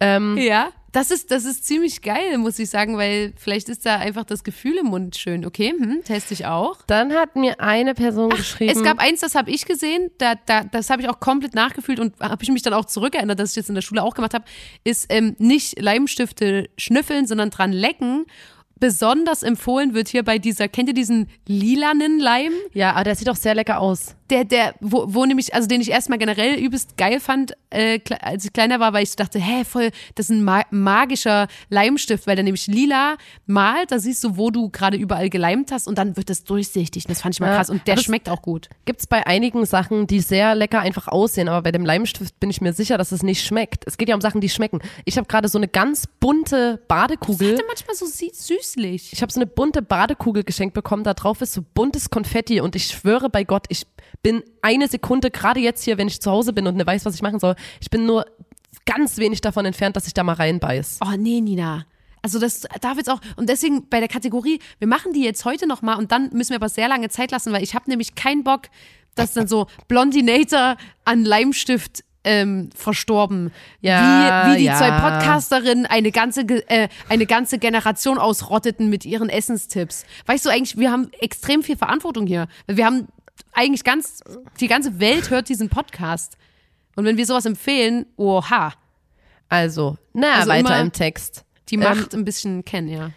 [0.00, 0.72] Ähm, Ja.
[0.92, 4.42] Das ist, das ist ziemlich geil, muss ich sagen, weil vielleicht ist da einfach das
[4.42, 5.46] Gefühl im Mund schön.
[5.46, 6.82] Okay, hm, teste ich auch.
[6.88, 8.72] Dann hat mir eine Person geschrieben.
[8.72, 12.00] Es gab eins, das habe ich gesehen, da, da, das habe ich auch komplett nachgefühlt
[12.00, 14.34] und habe ich mich dann auch zurückerinnert, dass ich jetzt in der Schule auch gemacht
[14.34, 14.44] habe,
[14.82, 18.26] ist ähm, nicht Leimstifte schnüffeln, sondern dran lecken.
[18.80, 22.52] Besonders empfohlen wird hier bei dieser, kennt ihr diesen lilanen Leim?
[22.72, 24.16] ja, aber der sieht doch sehr lecker aus.
[24.30, 28.44] Der, der, wo, wo nämlich, also den ich erstmal generell übelst geil fand, äh, als
[28.44, 32.36] ich kleiner war, weil ich dachte, hä, voll, das ist ein ma magischer Leimstift, weil
[32.36, 33.16] der nämlich lila
[33.46, 37.04] malt, da siehst du, wo du gerade überall geleimt hast und dann wird das durchsichtig.
[37.04, 38.68] Das fand ich mal Ja, krass und der das- schmeckt auch gut.
[38.84, 42.60] Gibt's bei einigen Sachen, die sehr lecker einfach aussehen, aber bei dem Leimstift bin ich
[42.60, 43.84] mir sicher, dass es nicht schmeckt.
[43.86, 44.80] Es geht ja um Sachen, die schmecken.
[45.04, 47.52] Ich habe gerade so eine ganz bunte Badekugel.
[47.54, 49.12] hatte manchmal so süßlich.
[49.12, 51.04] Ich habe so eine bunte Badekugel geschenkt bekommen.
[51.04, 53.86] Da drauf ist so buntes Konfetti und ich schwöre bei Gott, ich
[54.22, 57.14] bin eine Sekunde, gerade jetzt hier, wenn ich zu Hause bin und ne weiß, was
[57.14, 58.26] ich machen soll, ich bin nur
[58.84, 60.98] ganz wenig davon entfernt, dass ich da mal reinbeiß.
[61.02, 61.86] Oh nee, Nina.
[62.22, 65.66] Also das darf jetzt auch und deswegen bei der Kategorie, wir machen die jetzt heute
[65.66, 68.14] noch mal und dann müssen wir aber sehr lange Zeit lassen, weil ich habe nämlich
[68.14, 68.62] keinen Bock,
[69.14, 73.50] dass dann so Blondinator an Leimstift ähm, verstorben.
[73.80, 74.76] Ja, wie, wie die ja.
[74.76, 80.04] zwei Podcasterinnen eine ganze, äh, eine ganze Generation ausrotteten mit ihren Essenstipps.
[80.26, 82.48] Weißt du eigentlich, wir haben extrem viel Verantwortung hier.
[82.66, 83.08] Wir haben
[83.52, 84.22] eigentlich ganz,
[84.60, 86.36] die ganze Welt hört diesen Podcast.
[86.96, 88.72] Und wenn wir sowas empfehlen, oha,
[89.48, 91.44] Also, na, Also weiter im Text.
[91.70, 93.10] die Macht ein bisschen kennen, ja.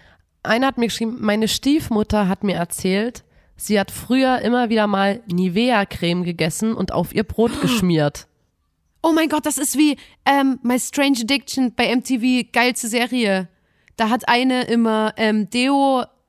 [0.44, 3.24] Einer hat mir geschrieben, meine Stiefmutter hat mir erzählt,
[3.56, 8.28] sie hat früher immer wieder mal Nivea-Creme gegessen und auf ihr Brot geschmiert.
[9.02, 13.48] Oh mein Gott, das ist wie ähm, My Strange Addiction bei MTV, geilste Serie.
[13.98, 15.50] Da hat eine immer ähm,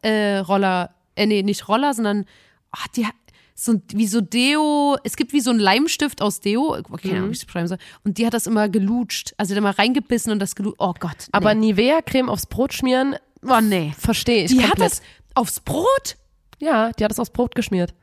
[0.02, 2.24] Deo-Roller, äh, nee, nicht Roller, sondern
[2.70, 3.14] ach, die, hat-
[3.54, 7.16] so wie so Deo, es gibt wie so ein Leimstift aus Deo, keine Mhm.
[7.18, 7.78] Ahnung, wie ich es beschreiben soll.
[8.04, 9.32] Und die hat das immer gelutscht.
[9.36, 10.80] Also hat immer reingebissen und das gelutscht.
[10.80, 11.16] Oh Gott.
[11.18, 11.28] Nee.
[11.32, 13.92] Aber Nivea-Creme aufs Brot schmieren, oh nee.
[13.98, 14.90] verstehe ich Die hat komplett.
[14.92, 15.02] das
[15.34, 16.16] aufs Brot?
[16.60, 17.94] ja, die hat das aufs Brot geschmiert.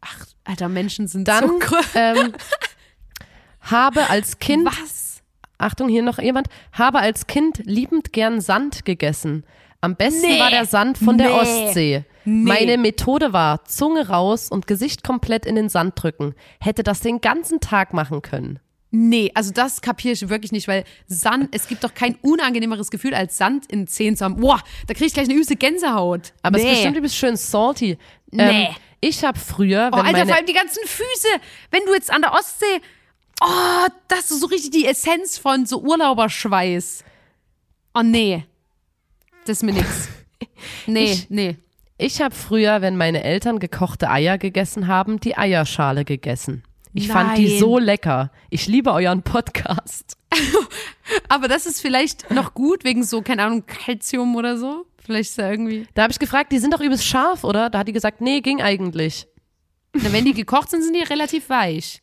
[0.00, 1.58] Ach, Alter, Menschen sind Dann so
[1.94, 2.32] ähm,
[3.60, 5.22] habe als Kind, Was?
[5.58, 9.44] Achtung, hier noch jemand, habe als Kind liebend gern Sand gegessen.
[9.86, 10.40] Am besten Nee.
[10.40, 11.34] war der Sand von der Nee.
[11.34, 12.04] Ostsee.
[12.24, 12.48] Nee.
[12.48, 16.34] Meine Methode war, Zunge raus und Gesicht komplett in den Sand drücken.
[16.60, 18.58] Hätte das den ganzen Tag machen können.
[18.90, 23.14] Nee, also das kapiere ich wirklich nicht, weil Sand, es gibt doch kein unangenehmeres Gefühl,
[23.14, 24.36] als Sand in Zähnen zu haben.
[24.40, 26.32] Boah, da kriege ich gleich eine übelste Gänsehaut.
[26.42, 26.64] Aber nee.
[26.64, 27.96] es ist bestimmt übelst schön salty.
[28.32, 28.64] Nee.
[28.64, 31.28] Ähm, ich habe früher, Oh, Alter, meine, vor allem die ganzen Füße.
[31.70, 32.80] Wenn du jetzt an der Ostsee,
[33.40, 37.04] oh, das ist so richtig die Essenz von so Urlauberschweiß.
[37.94, 38.44] Oh, nee.
[39.46, 40.08] Das ist mir nix.
[40.86, 41.56] Nee, Ich- nee.
[41.98, 46.62] Ich habe früher, wenn meine Eltern gekochte Eier gegessen haben, die Eierschale gegessen.
[46.92, 47.58] Ich fand die Nein.
[47.58, 48.30] so lecker.
[48.50, 50.18] Ich liebe euren Podcast.
[51.28, 54.84] Aber das ist vielleicht noch gut wegen so, keine Ahnung, Kalzium oder so.
[54.98, 55.86] Vielleicht ist da irgendwie.
[55.94, 57.70] Da habe ich gefragt, die sind doch übelst scharf, oder?
[57.70, 59.26] Da hat die gesagt, nee, ging eigentlich.
[59.94, 62.02] Na, wenn die gekocht sind, sind die relativ weich.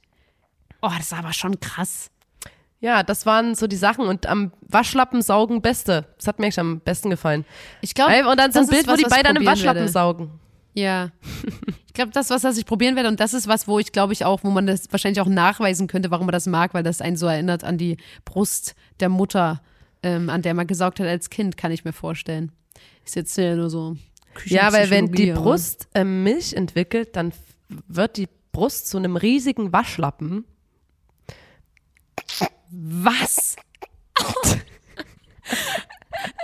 [0.82, 2.10] Oh, das ist aber schon krass.
[2.84, 4.08] Ja, das waren so die Sachen.
[4.08, 6.06] Und am Waschlappen saugen Beste.
[6.18, 7.46] Das hat mir eigentlich am besten gefallen.
[7.80, 9.46] Ich glaube, und dann so ein Bild, wo was, die was ich beide an einem
[9.46, 9.92] Waschlappen werde.
[9.92, 10.32] saugen.
[10.74, 11.12] Ja.
[11.88, 13.08] Ich glaube, das ist was, was ich probieren werde.
[13.08, 15.88] Und das ist was, wo ich glaube ich auch, wo man das wahrscheinlich auch nachweisen
[15.88, 19.62] könnte, warum man das mag, weil das einen so erinnert an die Brust der Mutter,
[20.02, 22.52] ähm, an der man gesaugt hat als Kind, kann ich mir vorstellen.
[23.06, 23.96] Ist jetzt ja nur so.
[24.46, 27.32] Ja, weil wenn die Brust ähm, Milch entwickelt, dann
[27.88, 30.46] wird die Brust zu einem riesigen Waschlappen.
[32.76, 33.56] Was?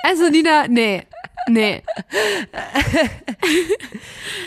[0.04, 1.04] also, Nina, nee.
[1.48, 1.82] Nee.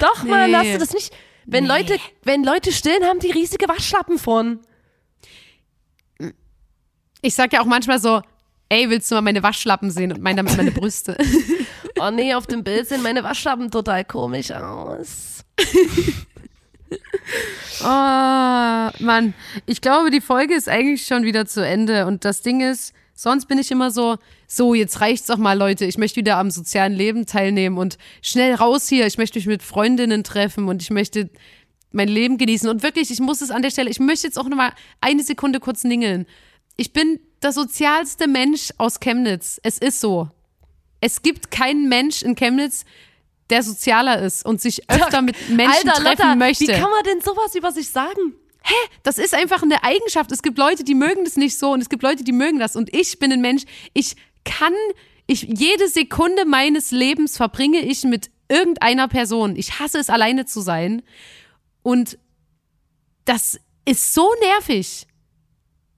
[0.01, 0.57] Doch, Mann, Nee.
[0.57, 1.13] hast du das nicht?
[1.45, 4.61] Wenn, Leute, wenn Leute stillen, haben die riesige Waschlappen von.
[7.21, 8.23] Ich sag ja auch manchmal so,
[8.69, 10.13] ey, willst du mal meine Waschlappen sehen?
[10.13, 11.17] Und meine damit meine Brüste.
[12.01, 15.45] Oh nee, auf dem Bild sehen meine Waschlappen total komisch aus.
[17.81, 17.85] Oh,
[19.05, 19.35] Mann.
[19.67, 22.07] Ich glaube, die Folge ist eigentlich schon wieder zu Ende.
[22.07, 25.85] Und das Ding ist, sonst bin ich immer so, so, jetzt reicht's doch mal, Leute.
[25.85, 29.07] Ich möchte wieder am sozialen Leben teilnehmen und schnell raus hier.
[29.07, 31.31] Ich möchte mich mit Freundinnen treffen und ich möchte
[31.91, 32.69] mein Leben genießen.
[32.69, 35.23] Und wirklich, ich muss es an der Stelle, ich möchte jetzt auch noch mal eine
[35.23, 36.27] Sekunde kurz ningeln.
[36.77, 39.61] Ich bin der sozialste Mensch aus Chemnitz.
[39.63, 40.29] Es ist so.
[41.01, 42.85] Es gibt keinen Mensch in Chemnitz,
[43.53, 46.67] der sozialer ist und sich öfter mit Menschen Alter, treffen Lotta, möchte.
[46.67, 48.35] wie kann man denn sowas über sich sagen?
[49.03, 50.33] Das ist einfach eine Eigenschaft.
[50.33, 52.77] Es gibt Leute, die mögen das nicht so und es gibt Leute, die mögen das.
[52.77, 54.73] Und ich bin ein Mensch, ich kann,
[55.27, 59.57] ich, jede Sekunde meines Lebens verbringe ich mit irgendeiner Person.
[59.57, 61.03] Ich hasse es, alleine zu sein.
[61.83, 62.19] Und
[63.25, 65.07] das ist so nervig.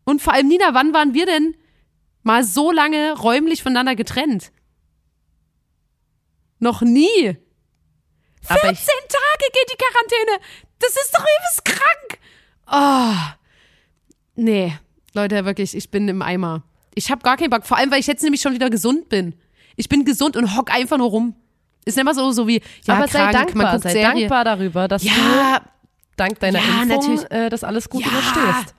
[0.05, 1.55] Und vor allem, Nina, wann waren wir denn
[2.23, 4.51] mal so lange räumlich voneinander getrennt?
[6.59, 7.37] Noch nie.
[8.47, 10.45] 14 Aber ich- Tage geht die Quarantäne.
[10.79, 12.19] Das ist doch übelst krank.
[12.71, 13.35] Oh.
[14.37, 14.77] Nee,
[15.15, 16.63] Leute, wirklich, ich bin im Eimer.
[16.95, 19.35] Ich habe gar keinen Bock, vor allem, weil ich jetzt nämlich schon wieder gesund bin.
[19.77, 21.37] Ich bin gesund und hock einfach nur rum.
[21.85, 24.21] Ist immer so, so wie, ja, Aber sei krank, man dankbar, sei Serie.
[24.21, 25.61] dankbar darüber, dass du Ja,
[26.17, 27.31] dank deiner Ja, Impfung natürlich.
[27.31, 28.09] äh, das alles gut Ja.
[28.11, 28.75] überstehst.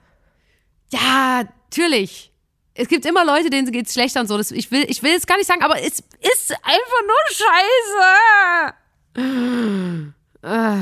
[0.90, 2.32] ja, natürlich.
[2.74, 4.36] Es gibt immer Leute, denen geht's schlechter und so.
[4.36, 8.74] Das, ich will, ich will es gar nicht sagen, aber es ist einfach nur Scheiße.
[9.16, 10.76] Äh,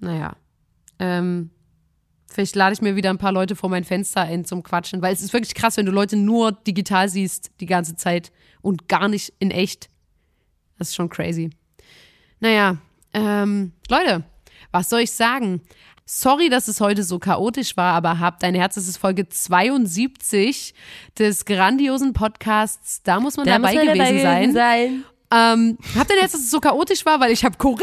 [0.00, 0.36] naja.
[0.98, 1.50] Ähm,
[2.30, 5.12] vielleicht lade ich mir wieder ein paar Leute vor mein Fenster ein zum Quatschen, weil
[5.14, 9.08] es ist wirklich krass, wenn du Leute nur digital siehst die ganze Zeit und gar
[9.08, 9.88] nicht in echt.
[10.78, 11.50] Das ist schon crazy.
[12.40, 12.76] Naja,
[13.12, 14.24] ähm, Leute,
[14.70, 15.62] was soll ich sagen?
[16.04, 20.74] Sorry, dass es heute so chaotisch war, aber habt ein Herz, es ist Folge 72
[21.18, 23.02] des grandiosen Podcasts.
[23.02, 24.52] Da muss man Da dabei muss man gewesen sein.
[24.52, 25.04] sein.
[25.30, 27.82] Ähm, habt ihr Herz, dass es so chaotisch war, weil ich habe Corinna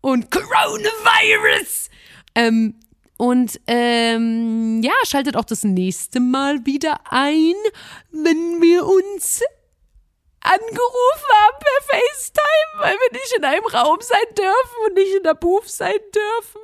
[0.00, 1.88] und Coronavirus.
[2.34, 2.74] Ähm,
[3.16, 7.54] und ähm, ja, schaltet auch das nächste Mal wieder ein,
[8.10, 9.42] wenn wir uns
[10.40, 15.22] angerufen haben per FaceTime, weil wir nicht in einem Raum sein dürfen und nicht in
[15.22, 16.62] der Booth sein dürfen.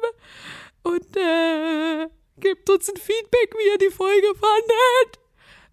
[0.83, 2.09] Und äh,
[2.41, 5.19] gebt uns ein Feedback, wie ihr die Folge fandet.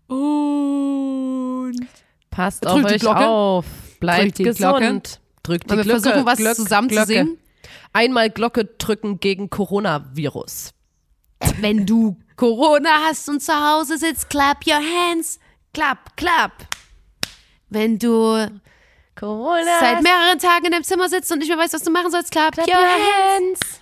[0.08, 1.88] Und
[2.30, 3.66] Passt auf euch auf.
[4.06, 4.60] Bleibt Drückt die gesund.
[4.80, 5.02] Glocke.
[5.44, 6.02] Drückt die wir Glocke.
[6.02, 7.08] versuchen, was Glöck, zusammen zu Glocke.
[7.14, 7.38] singen.
[7.94, 10.72] Einmal Glocke drücken gegen Coronavirus.
[11.60, 15.40] Wenn du Corona hast und zu Hause sitzt, clap your hands.
[15.74, 16.52] Clap, clap.
[17.70, 18.50] Wenn du
[19.16, 19.80] Corona.
[19.80, 22.32] seit mehreren Tagen in deinem Zimmer sitzt und nicht mehr weißt, was du machen sollst,
[22.32, 23.60] clap, Clap your your hands.
[23.60, 23.82] hands.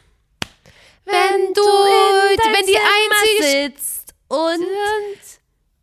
[1.05, 4.65] wenn du, wenn die einzige sitzt und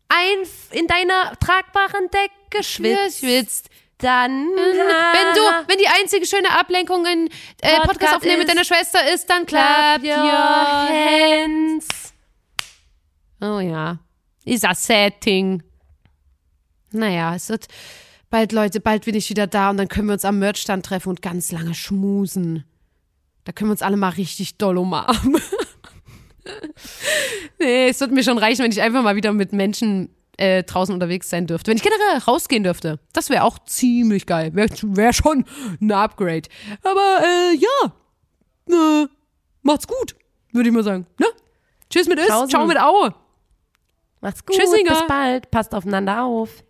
[0.08, 0.38] ein
[0.78, 3.69] in deiner tragbaren Decke schwitzt, schwitzt.
[4.02, 7.28] Dann Wenn du, wenn die einzige schöne Ablenkung in
[7.60, 11.86] äh, Podcast, Podcast aufnehmen mit deiner Schwester ist, dann clap clap your hands.
[13.40, 13.98] Oh ja.
[14.44, 15.62] Ist a sad thing.
[16.92, 17.66] Naja, es wird
[18.30, 21.10] bald, Leute, bald bin ich wieder da und dann können wir uns am Merchstand treffen
[21.10, 22.64] und ganz lange schmusen.
[23.44, 25.40] Da können wir uns alle mal richtig doll umarmen.
[27.58, 30.92] nee, es wird mir schon reichen, wenn ich einfach mal wieder mit Menschen äh, draußen
[30.92, 31.70] unterwegs sein dürfte.
[31.70, 32.98] Wenn ich generell rausgehen dürfte.
[33.12, 34.54] Das wäre auch ziemlich geil.
[34.54, 35.44] Wäre wär schon
[35.80, 36.48] ein Upgrade.
[36.82, 39.08] Aber äh, ja, äh,
[39.62, 40.16] macht's gut,
[40.52, 41.06] würde ich mal sagen.
[41.18, 41.26] Ne?
[41.90, 43.10] Tschüss mit Is, ciao mit Au.
[44.20, 44.90] Macht's gut, Tschüssinger.
[44.90, 46.64] bis bald, passt aufeinander auf.